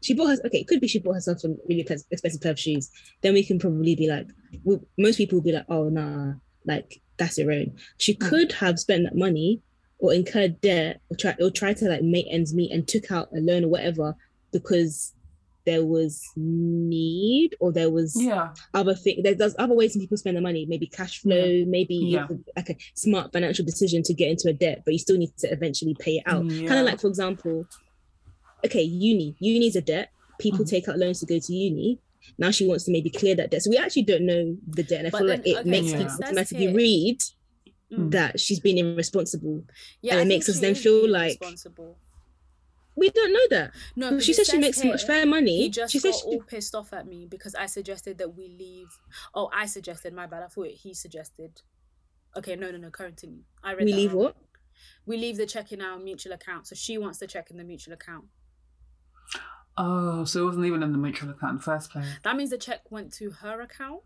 [0.00, 1.80] she bought her okay, it could be she bought herself some really
[2.10, 2.88] expensive pair of shoes.
[3.20, 4.28] Then we can probably be like,
[4.62, 6.34] we, most people will be like, oh nah,
[6.68, 7.72] like that's your own.
[7.96, 8.20] She Mm.
[8.30, 9.60] could have spent that money
[9.98, 13.28] or incurred debt or try or try to like make ends meet and took out
[13.36, 14.14] a loan or whatever
[14.52, 15.12] because
[15.66, 18.54] there was need or there was Yeah.
[18.72, 22.26] other thing there, there's other ways people spend their money maybe cash flow maybe Yeah.
[22.56, 25.52] like a smart financial decision to get into a debt but you still need to
[25.52, 27.66] eventually pay it out kind of like for example
[28.64, 30.08] okay uni uni's a debt
[30.38, 30.70] people Mhm.
[30.70, 31.98] take out loans to go to uni
[32.38, 34.98] now she wants to maybe clear that debt so we actually don't know the debt
[34.98, 37.20] and i But feel then, like it okay, makes it people automatically here- read
[37.90, 38.10] Mm.
[38.10, 39.64] that she's been irresponsible
[40.02, 41.40] Yeah, and it makes us then feel like-
[42.96, 45.68] we don't know that No, she said she makes says much here, fair He money
[45.70, 48.88] just she got she, all pissed off at me because I suggested that we leave.
[49.34, 50.12] Oh, I suggested.
[50.12, 50.42] My bad.
[50.42, 51.62] I thought he suggested.
[52.36, 52.90] Okay, no, no, no.
[52.90, 53.42] Continue.
[53.62, 54.24] I read we leave wrong.
[54.24, 54.36] what
[55.06, 56.66] We leave the check in our mutual account.
[56.66, 58.24] So she wants the check in the mutual account.
[59.78, 62.06] Oh, so it wasn't even in the mutual account in the first place.
[62.24, 64.00] That means the check went to her account.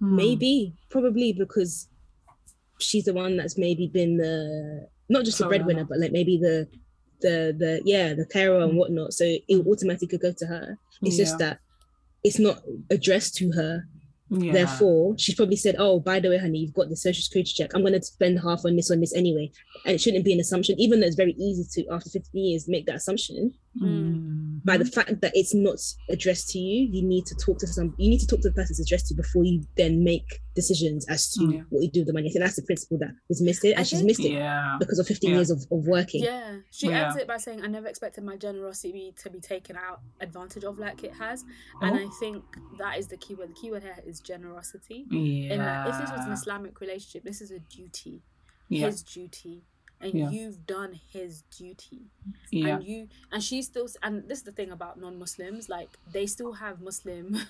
[0.00, 0.16] Hmm.
[0.16, 1.88] Maybe, probably because
[2.78, 6.68] she's the one that's maybe been the not just the breadwinner, but like maybe the
[7.20, 8.76] the the yeah the carer and Mm.
[8.76, 9.12] whatnot.
[9.12, 10.78] So it automatically could go to her.
[11.02, 11.60] It's just that
[12.22, 13.84] it's not addressed to her.
[14.30, 14.52] Yeah.
[14.52, 17.70] Therefore, she's probably said, "Oh, by the way, honey, you've got the social security check.
[17.74, 19.52] I'm going to spend half on this on this anyway."
[19.84, 22.66] And it shouldn't be an assumption, even though it's very easy to after 15 years
[22.68, 23.52] make that assumption.
[23.80, 24.60] Mhm.
[24.64, 25.76] By the fact that it's not
[26.08, 27.94] addressed to you, you need to talk to some.
[27.98, 31.04] You need to talk to the person it's addressed to before you then make decisions
[31.08, 31.62] as to Yeah.
[31.70, 32.28] what you do with the money.
[32.28, 34.32] I think that's the principle that was missed it, and I she's think- missed it
[34.32, 34.76] Yeah.
[34.78, 35.36] because of 15 Yeah.
[35.36, 36.22] years of, of working.
[36.22, 37.06] Yeah, she Yeah.
[37.08, 40.78] ends it by saying, "I never expected my generosity to be taken out advantage of
[40.78, 41.44] like it has,"
[41.82, 42.10] and I Oh.
[42.20, 42.44] think
[42.78, 43.50] that is the keyword.
[43.50, 45.06] The keyword here is generosity.
[45.10, 45.52] Yeah.
[45.54, 48.22] In that, if this was an Islamic relationship, this is a duty,
[48.68, 48.86] yeah.
[48.86, 49.64] his duty,
[50.04, 50.30] and Yeah.
[50.30, 52.02] you've done his duty,
[52.50, 52.76] yeah.
[52.76, 53.88] and you and she still.
[54.02, 57.36] And this is the thing about non-Muslims, like they still have Muslim.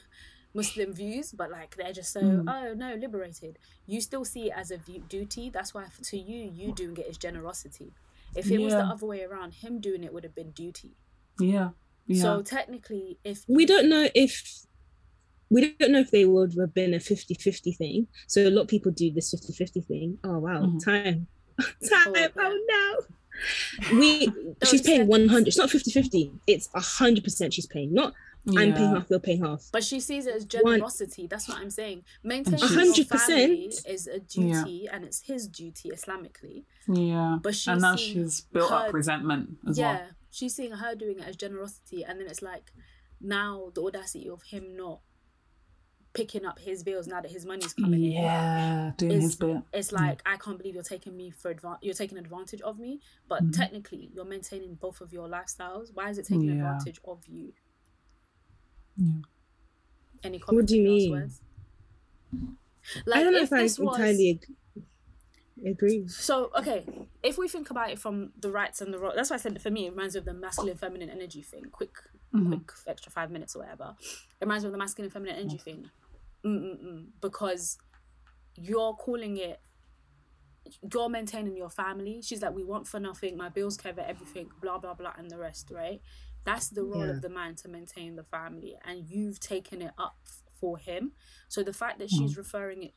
[0.57, 2.45] Muslim views, but like they're just so Mm.
[2.49, 3.59] oh no liberated.
[3.87, 5.51] You still see it as a view, duty.
[5.51, 7.91] That's why to you, you doing it is generosity.
[8.37, 10.93] If it was the other way around, him doing it would have been duty.
[11.41, 11.71] yeah.
[12.07, 12.23] Yeah.
[12.23, 14.33] So technically, if We don't know if
[15.51, 18.07] we don't know if they would have been a 50-50 thing.
[18.27, 20.19] So a lot of people do this 50-50 thing.
[20.23, 20.85] Oh wow, Mhm.
[20.85, 21.27] time.
[21.59, 22.15] Time.
[22.17, 22.29] Oh.
[22.39, 23.99] Oh no.
[23.99, 24.29] We
[24.65, 25.49] she's paying 100.
[25.49, 26.31] It's not 50-50.
[26.47, 27.93] It's 100% she's paying.
[27.93, 28.15] Not
[28.47, 29.71] I'm paying half, you're paying half.
[29.73, 31.27] But she sees it as One- generosity.
[31.27, 32.05] That's what I'm saying.
[32.23, 33.87] Maintaining A your hundred family percent.
[33.95, 36.65] is a duty, and it's his duty Islamically.
[36.87, 37.39] Yeah.
[37.43, 40.07] But she's and now she's built her- up resentment as yeah, well.
[40.31, 42.71] she's seeing her doing it as generosity, and then it's like
[43.21, 45.01] now the audacity of him not
[46.15, 48.13] picking up his bills now that his money's coming in.
[48.13, 48.93] Yeah.
[48.97, 49.57] Doing Is- his bit.
[49.73, 53.01] It's like I can't believe you're taking me for advan- you're taking advantage of me,
[53.29, 53.57] but Mhm.
[53.57, 55.93] technically you're maintaining both of your lifestyles.
[55.93, 56.53] Why is it taking Yeah.
[56.77, 57.53] advantage of you?
[58.97, 59.23] Yeah.
[60.23, 61.11] Any What do you mean?
[61.13, 61.43] words?
[63.13, 64.41] I don't know if, I this was- entirely
[65.67, 66.07] agree.
[66.09, 69.37] So okay, if we think about it from the rights and the wrongs, that's why
[69.37, 71.65] I said for me it reminds me of the masculine feminine energy thing.
[71.71, 71.95] Quick,
[72.33, 72.51] Mhm.
[72.67, 73.97] quick extra five minutes or whatever.
[74.01, 75.91] It reminds me of the masculine feminine energy thing,
[76.45, 77.07] Mm-mm-mm.
[77.21, 77.79] because
[78.57, 79.61] you're calling it.
[80.93, 82.23] You're maintaining your family.
[82.23, 83.37] She's like, we want for nothing.
[83.37, 84.51] My bills cover everything.
[84.61, 85.71] Blah blah blah, and the rest.
[85.71, 86.01] Right?
[86.45, 87.13] That's the role Yeah.
[87.13, 90.17] of the man to maintain the family, and you've taken it up
[90.61, 91.13] for him.
[91.49, 92.39] So the fact that she's mm.
[92.39, 92.95] referring it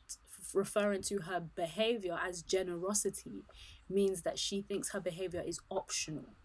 [0.53, 3.43] referring to her behavior as generosity
[3.89, 6.35] means that she thinks her behavior is optional.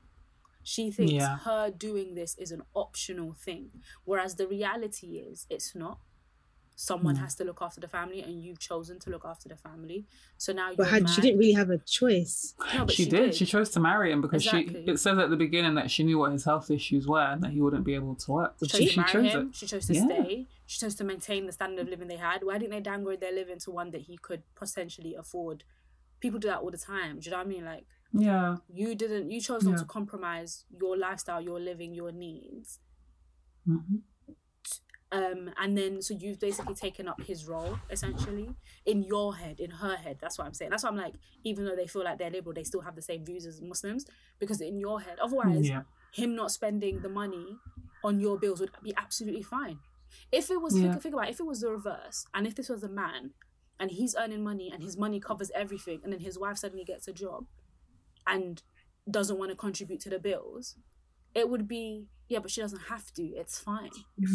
[0.65, 1.39] She thinks Yeah.
[1.39, 5.99] her doing this is an optional thing, whereas the reality is it's not.
[6.91, 7.21] Someone Mm.
[7.21, 10.05] has to look after the family, and you've chosen to look after the family.
[10.37, 12.55] So now But you're had, she didn't really have a choice.
[12.75, 13.37] No, but she, did.
[13.37, 14.85] She chose to marry him because Exactly.
[14.87, 14.91] she.
[14.91, 17.53] It says at the beginning that she knew what his health issues were and that
[17.53, 18.57] he wouldn't be able to work.
[18.59, 19.49] She So chose she, to marry chose him.
[19.51, 19.55] it.
[19.55, 20.05] She chose to Yeah.
[20.07, 20.49] stay.
[20.67, 22.43] She chose to maintain the standard of living they had.
[22.43, 25.63] Why didn't they downgrade their living to one that he could potentially afford?
[26.19, 27.21] People do that all the time.
[27.21, 27.65] Do you know what I mean?
[27.65, 28.57] Like Yeah.
[28.69, 29.31] you didn't.
[29.31, 29.77] You chose not Yeah.
[29.79, 32.81] to compromise your lifestyle, your living, your needs.
[33.65, 33.99] hmm
[35.13, 38.49] Um, and then so you've basically taken up his role essentially
[38.87, 40.17] in your head, in her head.
[40.23, 40.71] That's what I'm saying.
[40.71, 43.03] That's why I'm like, even though they feel like they're liberal, they still have the
[43.03, 44.07] same views as Muslims
[44.39, 45.83] because in your head, otherwise, Yeah.
[46.15, 47.59] him not spending the money
[48.03, 49.79] on your bills would be absolutely fine.
[50.31, 50.93] If it was, Yeah.
[50.93, 53.35] think, think about it, if it was the reverse, and if this was a man
[53.79, 57.07] and he's earning money and his money covers everything, and then his wife suddenly gets
[57.07, 57.47] a job
[58.27, 58.63] and
[59.11, 60.77] doesn't want to contribute to the bills,
[61.35, 63.23] it would be yeah, but she doesn't have to.
[63.23, 63.91] It's fine.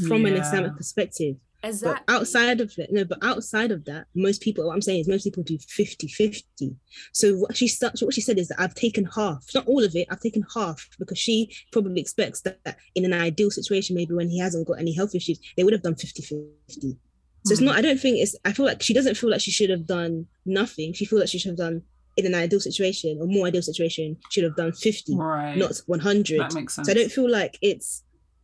[0.07, 1.37] from an Islamic perspective.
[1.63, 2.03] Exactly.
[2.05, 5.07] But outside of that, no, but outside of that, most people, what I'm saying is
[5.07, 6.75] most people do 50 50.
[7.13, 9.95] So what she starts, what she said is that I've taken half, not all of
[9.95, 14.13] it, I've taken half because she probably expects that, that in an ideal situation, maybe
[14.13, 16.97] when he hasn't got any health issues, they would have done 50 50.
[17.45, 17.65] So it's Mhm.
[17.65, 19.87] not, I don't think it's, I feel like she doesn't feel like she should have
[19.87, 20.93] done nothing.
[20.93, 21.81] She feels like she should have done
[22.17, 25.55] in an ideal situation or more ideal situation, should have done 50, Right.
[25.55, 26.39] not 100.
[26.39, 26.87] that makes sense.
[26.87, 28.03] So I don't feel like it's.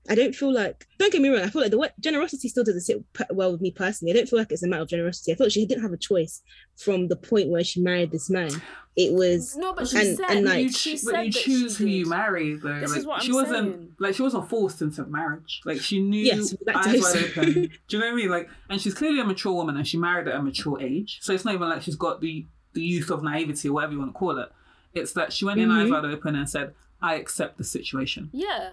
[0.09, 0.85] I don't feel like.
[0.99, 1.39] Don't get me wrong.
[1.43, 2.97] I feel like the word generosity still doesn't sit
[3.31, 4.11] well with me personally.
[4.11, 5.31] I don't feel like it's a matter of generosity.
[5.31, 6.41] I thought like she didn't have a choice
[6.75, 8.51] from the point where she married this man.
[8.97, 9.55] It was.
[9.55, 11.83] no, but she and- said and, like- you, she ch- said but you choose she
[11.83, 12.81] who you marry though.
[12.81, 13.91] This like, is what she I'm wasn't saying.
[13.97, 15.61] like she wasn't forced into marriage.
[15.63, 17.01] Like she knew Yes, eyes lactose.
[17.01, 17.53] wide open.
[17.87, 18.29] Do you know what I mean?
[18.29, 21.19] Like and she's clearly a mature woman and she married at a mature age.
[21.21, 23.99] So it's not even like she's got the the youth of naivety or whatever you
[23.99, 24.49] want to call it.
[24.93, 25.91] It's that she went in eyes Mhm.
[25.91, 28.29] wide open and said, I accept the situation.
[28.31, 28.69] Yeah,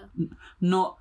[0.60, 0.96] Not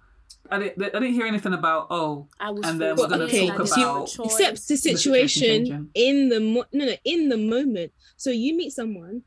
[0.52, 2.66] I didn't, I didn't hear anything about oh I was.
[2.66, 4.26] And then we're gonna in, talk I didn't have a about- choice.
[4.34, 7.92] Except the situation situation in the mo- no no in the moment.
[8.18, 9.24] So you meet someone,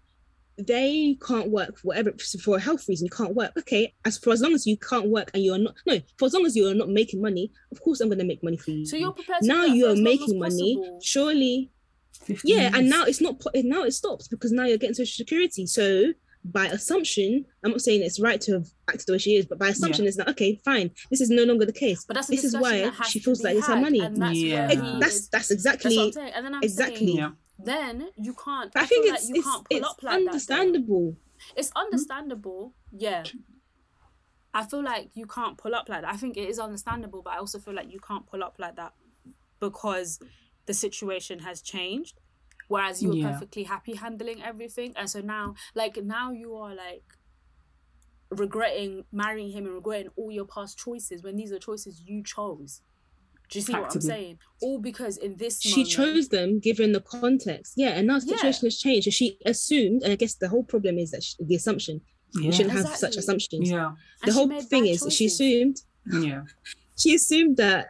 [0.59, 2.13] they can't work for whatever
[2.43, 3.07] for a health reason.
[3.07, 3.53] You can't work.
[3.59, 6.35] Okay, as for as long as you can't work and you're not no for as
[6.35, 8.87] long as you're not making money, of course I'm gonna make money for you.
[8.87, 10.77] So you're prepared to now you are making money.
[10.77, 11.01] possible.
[11.03, 11.71] Surely
[12.13, 13.43] 50 Yeah, and now it's not.
[13.55, 15.67] Now it stops because now you're getting social security.
[15.67, 16.13] So
[16.45, 19.59] by assumption, I'm not saying it's right to have acted the way she is, but
[19.59, 20.61] by assumption, it's not okay.
[20.65, 22.05] Fine, this is no longer the case.
[22.05, 24.01] But that's this is why that she feels be like it's her money.
[24.01, 24.67] that's Yeah.
[24.67, 26.33] where Ex- that's is- that's that's what exactly I'm.
[26.35, 26.97] And then I'm exactly.
[27.07, 27.31] saying, yeah.
[27.59, 28.73] then you can't.
[28.75, 30.19] I, I, think it's like you it's, can't pull it's up like that.
[30.21, 30.27] though.
[30.31, 31.17] understandable.
[31.57, 33.25] It's understandable, yeah.
[34.55, 36.13] I feel like you can't pull up like that.
[36.13, 38.77] I think it is understandable, but I also feel like you can't pull up like
[38.77, 38.93] that
[39.61, 40.19] because
[40.67, 42.19] the situation has changed.
[42.69, 43.33] Whereas you were Yeah.
[43.33, 44.93] perfectly happy handling everything.
[44.97, 47.05] And so now, like, now you are like
[48.31, 52.81] regretting marrying him and regretting all your past choices when these are choices you chose.
[53.51, 54.39] Do you see what I'm saying?
[54.63, 57.75] All because in this She moment, chose them given the context.
[57.77, 58.37] Yeah, and now the Yeah.
[58.37, 59.05] situation has changed.
[59.05, 62.01] So she assumed, and I guess the whole problem is that she, the assumption.
[62.35, 62.47] Yeah.
[62.47, 63.69] You shouldn't have such assumptions.
[63.69, 63.93] yeah.
[64.25, 66.45] The she whole thing is that she assumed Yeah.
[66.97, 67.89] she assumed that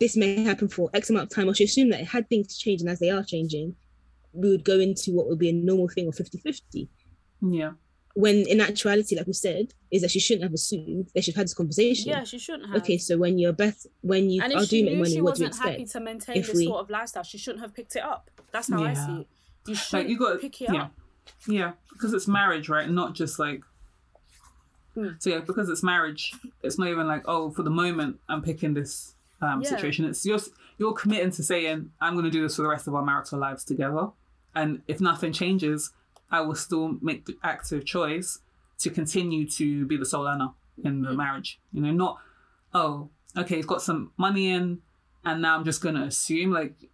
[0.00, 2.56] this may happen for X amount of time, or she assumed that it had things
[2.56, 3.76] changed, and as they are changing,
[4.32, 6.88] we would go into what would be a normal thing of 50 50.
[7.42, 7.72] Yeah.
[8.14, 11.40] When in actuality, like we said, is that she shouldn't have assumed they should have
[11.40, 12.10] had this conversation.
[12.10, 12.82] Yeah, she shouldn't have.
[12.82, 15.34] Okay, so when you're best, when you and are she doing knew money, she what
[15.34, 17.96] do you wasn't happy to maintain this we- sort of lifestyle, she shouldn't have picked
[17.96, 18.30] it up.
[18.52, 19.26] That's how I see it.
[19.66, 20.82] You should Like you got pick it yeah.
[20.82, 20.92] up.
[21.48, 22.88] Yeah, because it's marriage, right?
[22.88, 23.62] Not just like.
[24.96, 25.20] Mm.
[25.20, 26.32] So yeah, because it's marriage,
[26.62, 29.68] it's not even like oh, for the moment I'm picking this um, Yeah.
[29.70, 30.04] situation.
[30.04, 30.38] It's you're
[30.78, 33.38] you're committing to saying I'm going to do this for the rest of our marital
[33.38, 34.08] lives together,
[34.54, 35.92] and if nothing changes,
[36.30, 38.40] I will still make the active choice
[38.78, 40.50] to continue to be the sole earner
[40.82, 41.16] in the Mm.
[41.16, 41.60] marriage.
[41.72, 42.18] You know, not
[42.74, 44.80] oh, okay, he's got some money in,
[45.24, 46.90] and now I'm just going to assume like.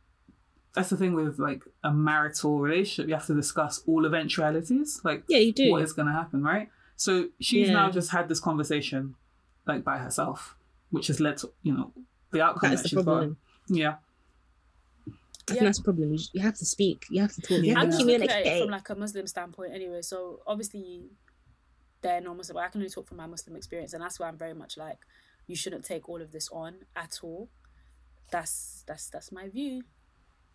[0.73, 3.09] That's the thing with like a marital relationship.
[3.09, 5.01] You have to discuss all eventualities.
[5.03, 5.69] Like Yeah, you do.
[5.73, 6.69] what is going to happen, right?
[6.97, 9.17] So she's now just had this conversation,
[9.67, 10.55] like by herself,
[10.91, 11.93] which has led to you know
[12.33, 13.37] the outcome That's that the she's problem.
[13.69, 13.77] got.
[13.77, 13.97] Yeah,
[15.49, 16.13] I think that's the problem.
[16.15, 17.07] You, you have to speak.
[17.11, 17.59] You have to talk.
[17.59, 17.75] You Yeah.
[17.75, 18.63] have I'm to looking at it communicate.
[18.63, 20.03] from like a Muslim standpoint anyway.
[20.03, 21.11] So obviously
[22.03, 24.29] they're non Muslim, but I can only talk from my Muslim experience and that's why
[24.29, 24.99] I'm very much like
[25.47, 27.49] you shouldn't take all of this on at all.
[28.31, 29.83] That's that's that's my view.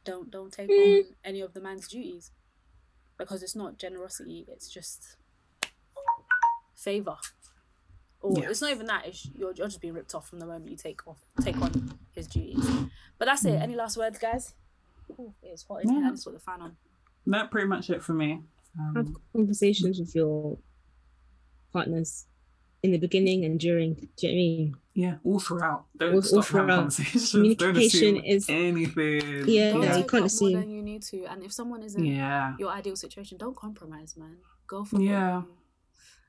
[0.05, 0.99] Don't don't take Mm.
[0.99, 2.31] on any of the man's duties.
[3.17, 5.15] Because it's not generosity, it's just
[6.75, 7.15] favour.
[8.25, 8.49] Or Yeah.
[8.49, 10.77] it's not even that, it's you're, you're just being ripped off from the moment you
[10.77, 12.65] take off take on his duties.
[13.17, 13.51] But that's it.
[13.61, 14.53] Any last words, guys?
[15.19, 15.99] Ooh, it's hot in here.
[15.99, 16.11] I Yeah.
[16.11, 16.75] just put the fan on.
[17.27, 18.41] that's pretty much it for me.
[18.77, 20.57] have Um, conversations with your
[21.71, 22.25] partners
[22.83, 23.93] in the beginning and during.
[23.93, 24.75] Do you know what I mean?
[24.93, 25.85] yeah, all throughout.
[25.97, 26.75] Don't All- all stop having throughout.
[26.77, 27.31] conversations.
[27.33, 29.43] Don't Communication is- anything.
[29.47, 30.51] Yeah, Don't you can't up assume.
[30.53, 31.25] more than you need to.
[31.25, 32.55] And if someone isn't yeah.
[32.59, 34.37] your ideal situation, don't compromise, man.
[34.67, 35.37] Go for Yeah.
[35.37, 35.53] What you,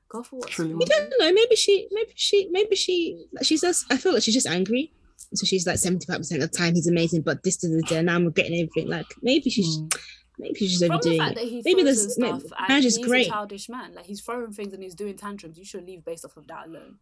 [0.09, 0.71] go for what's Truly.
[0.79, 1.31] You don't know.
[1.33, 1.87] Maybe she.
[1.91, 2.47] Maybe she.
[2.51, 3.25] Maybe she.
[3.33, 3.85] like, She's just.
[3.91, 4.91] I feel like she's just angry.
[5.33, 8.01] So she's like seventy five percent of the time he's amazing, but this is the
[8.03, 8.87] now I'm getting everything.
[8.89, 9.77] Like maybe she's.
[9.79, 9.95] Mm.
[10.39, 11.35] Maybe she's just From the overdoing fact it.
[11.35, 13.25] that he Maybe there's- and ma- stuff, and marriage is he's great.
[13.25, 13.95] a childish man.
[13.95, 15.57] Like he's throwing things and he's doing tantrums.
[15.57, 16.97] You should leave based off of that alone.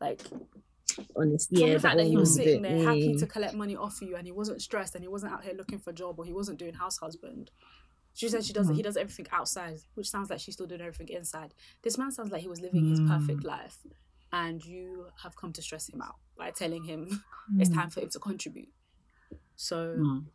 [0.00, 0.20] Like
[1.16, 1.50] Honest.
[1.50, 1.74] from Yeah.
[1.74, 4.02] the fact that he was was a sitting bit, there happy to collect money off
[4.02, 6.24] you, and he wasn't stressed, and he wasn't out here looking for a job, or
[6.24, 7.52] he wasn't doing house husband.
[8.14, 8.74] She said she does Mm.
[8.76, 11.54] he does everything outside, which sounds like she's still doing everything inside.
[11.82, 13.08] This man sounds like he was living his Mm.
[13.08, 13.78] perfect life,
[14.32, 17.22] and you have come to stress him out by telling him
[17.58, 18.72] it's time for him to contribute.
[19.56, 20.26] So Mm.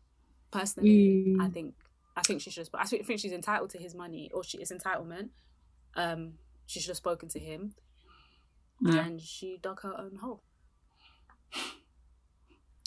[0.52, 1.54] personally, I Mm.
[1.54, 1.76] think
[2.18, 2.66] I think she should.
[2.72, 5.32] Have, I think she's entitled to his money, or she is entitlement.
[5.96, 7.76] Um, she should have spoken to him.
[8.86, 10.42] And she dug her own hole.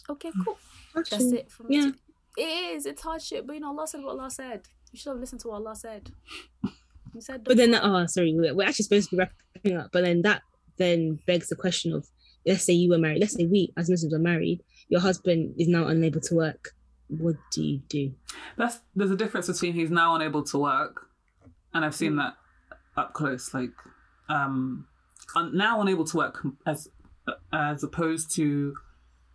[0.08, 0.58] Okay, cool.
[0.94, 1.76] That's it from me.
[1.76, 1.90] Yeah.
[2.38, 2.86] It is.
[2.86, 4.66] It's hard shit, but you know, Allah said what Allah said.
[4.92, 6.10] You should have listened to what Allah said.
[7.12, 9.90] He said, But then, oh, sorry, we're, we're actually supposed to be wrapping up.
[9.92, 10.42] But then that
[10.76, 12.06] then begs the question of,
[12.46, 13.20] let's say you were married.
[13.20, 14.62] Let's say we as Muslims are married.
[14.88, 16.70] Your husband is now unable to work.
[17.08, 18.12] What do you do?
[18.56, 21.08] That's there's a difference between he's now unable to work,
[21.72, 22.34] and I've seen that
[22.96, 23.54] up close.
[23.54, 23.70] Like,
[24.28, 24.86] um,
[25.34, 26.88] un- now unable to work as
[27.52, 28.76] as opposed to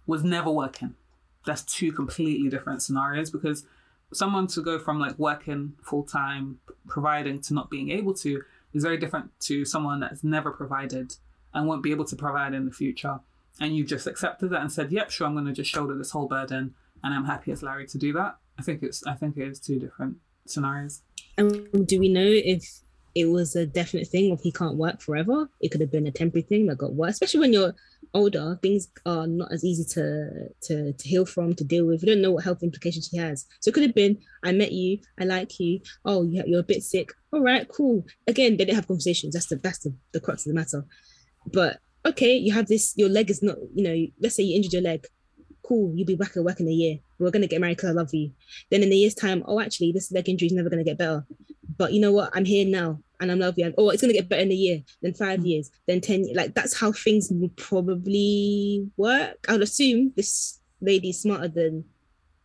[0.06, 0.96] was never working.
[1.46, 3.66] That's two completely different scenarios because
[4.14, 8.42] someone to go from like working full time, providing to not being able to
[8.74, 11.16] is very different to someone that's never provided
[11.54, 13.20] and won't be able to provide in the future.
[13.60, 16.12] And you've just accepted that and said, "Yep, sure, I'm going to just shoulder this
[16.12, 18.38] whole burden." and I'm happy as Larry to do that.
[18.58, 21.02] I think it's I think it is two different scenarios.
[21.38, 22.80] And do we know if
[23.16, 25.50] it was a definite thing of he can't work forever?
[25.62, 27.76] It could have been a temporary thing that got worse, especially when you're
[28.14, 28.60] older.
[28.62, 32.02] Things are not as easy to to to heal from, to deal with.
[32.02, 33.46] We don't know what health implications he has.
[33.62, 35.80] So it could have been, I met you, I like you.
[36.06, 37.12] Oh, you- you're a bit sick.
[37.32, 38.06] All right, cool.
[38.28, 39.34] Again, they didn't have conversations.
[39.34, 40.86] That's the that's the, the crux of the matter.
[41.52, 42.94] But okay, you have this.
[42.96, 43.58] Your leg is not.
[43.74, 45.06] You know, let's say you injured your leg.
[45.64, 47.00] Cool, you'll be back at work in a year.
[47.20, 48.32] We're gonna get married because I love you.
[48.70, 51.26] Then in a year's time, oh, actually, this leg injury is never gonna get better.
[51.78, 52.32] But you know what?
[52.34, 53.74] I'm here now, and I'm love you.
[53.78, 55.48] Oh, it's gonna get better in a year, then five mm.
[55.48, 56.26] years, then ten.
[56.34, 59.46] Like that's how things will probably work.
[59.48, 61.86] I would assume this lady's smarter than,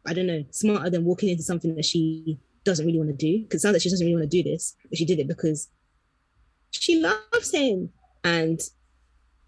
[0.07, 3.43] I don't know, smarter than walking into something that she doesn't really want to do.
[3.43, 5.27] Because it sounds like she doesn't really want to do this, but she did it
[5.27, 5.69] because
[6.71, 7.91] she loves him,
[8.23, 8.61] and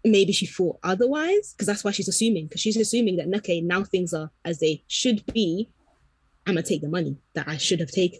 [0.03, 3.83] maybe she thought otherwise because that's why she's assuming because she's assuming that okay now
[3.83, 5.69] things are as they should be
[6.47, 8.19] i'm gonna take the money that i should have taken.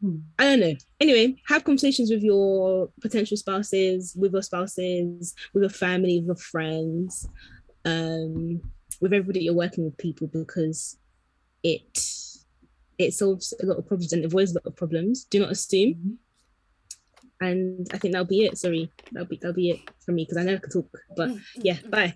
[0.00, 0.16] Hmm.
[0.38, 0.74] i don't know.
[0.98, 6.36] Anyway have conversations with your potential spouses with your spouses with your family with your
[6.36, 7.28] friends
[7.84, 8.60] um
[9.00, 10.98] with everybody you're working with people because
[11.62, 11.98] it
[13.00, 15.24] it solves a lot of problems and avoids a lot of problems.
[15.24, 16.18] Do not assume
[17.40, 18.58] and I think that'll be it.
[18.58, 20.98] Sorry, that'll be that'll be it for me because I never could talk.
[21.16, 21.90] But mm, mm, yeah, mm.
[21.90, 22.14] bye.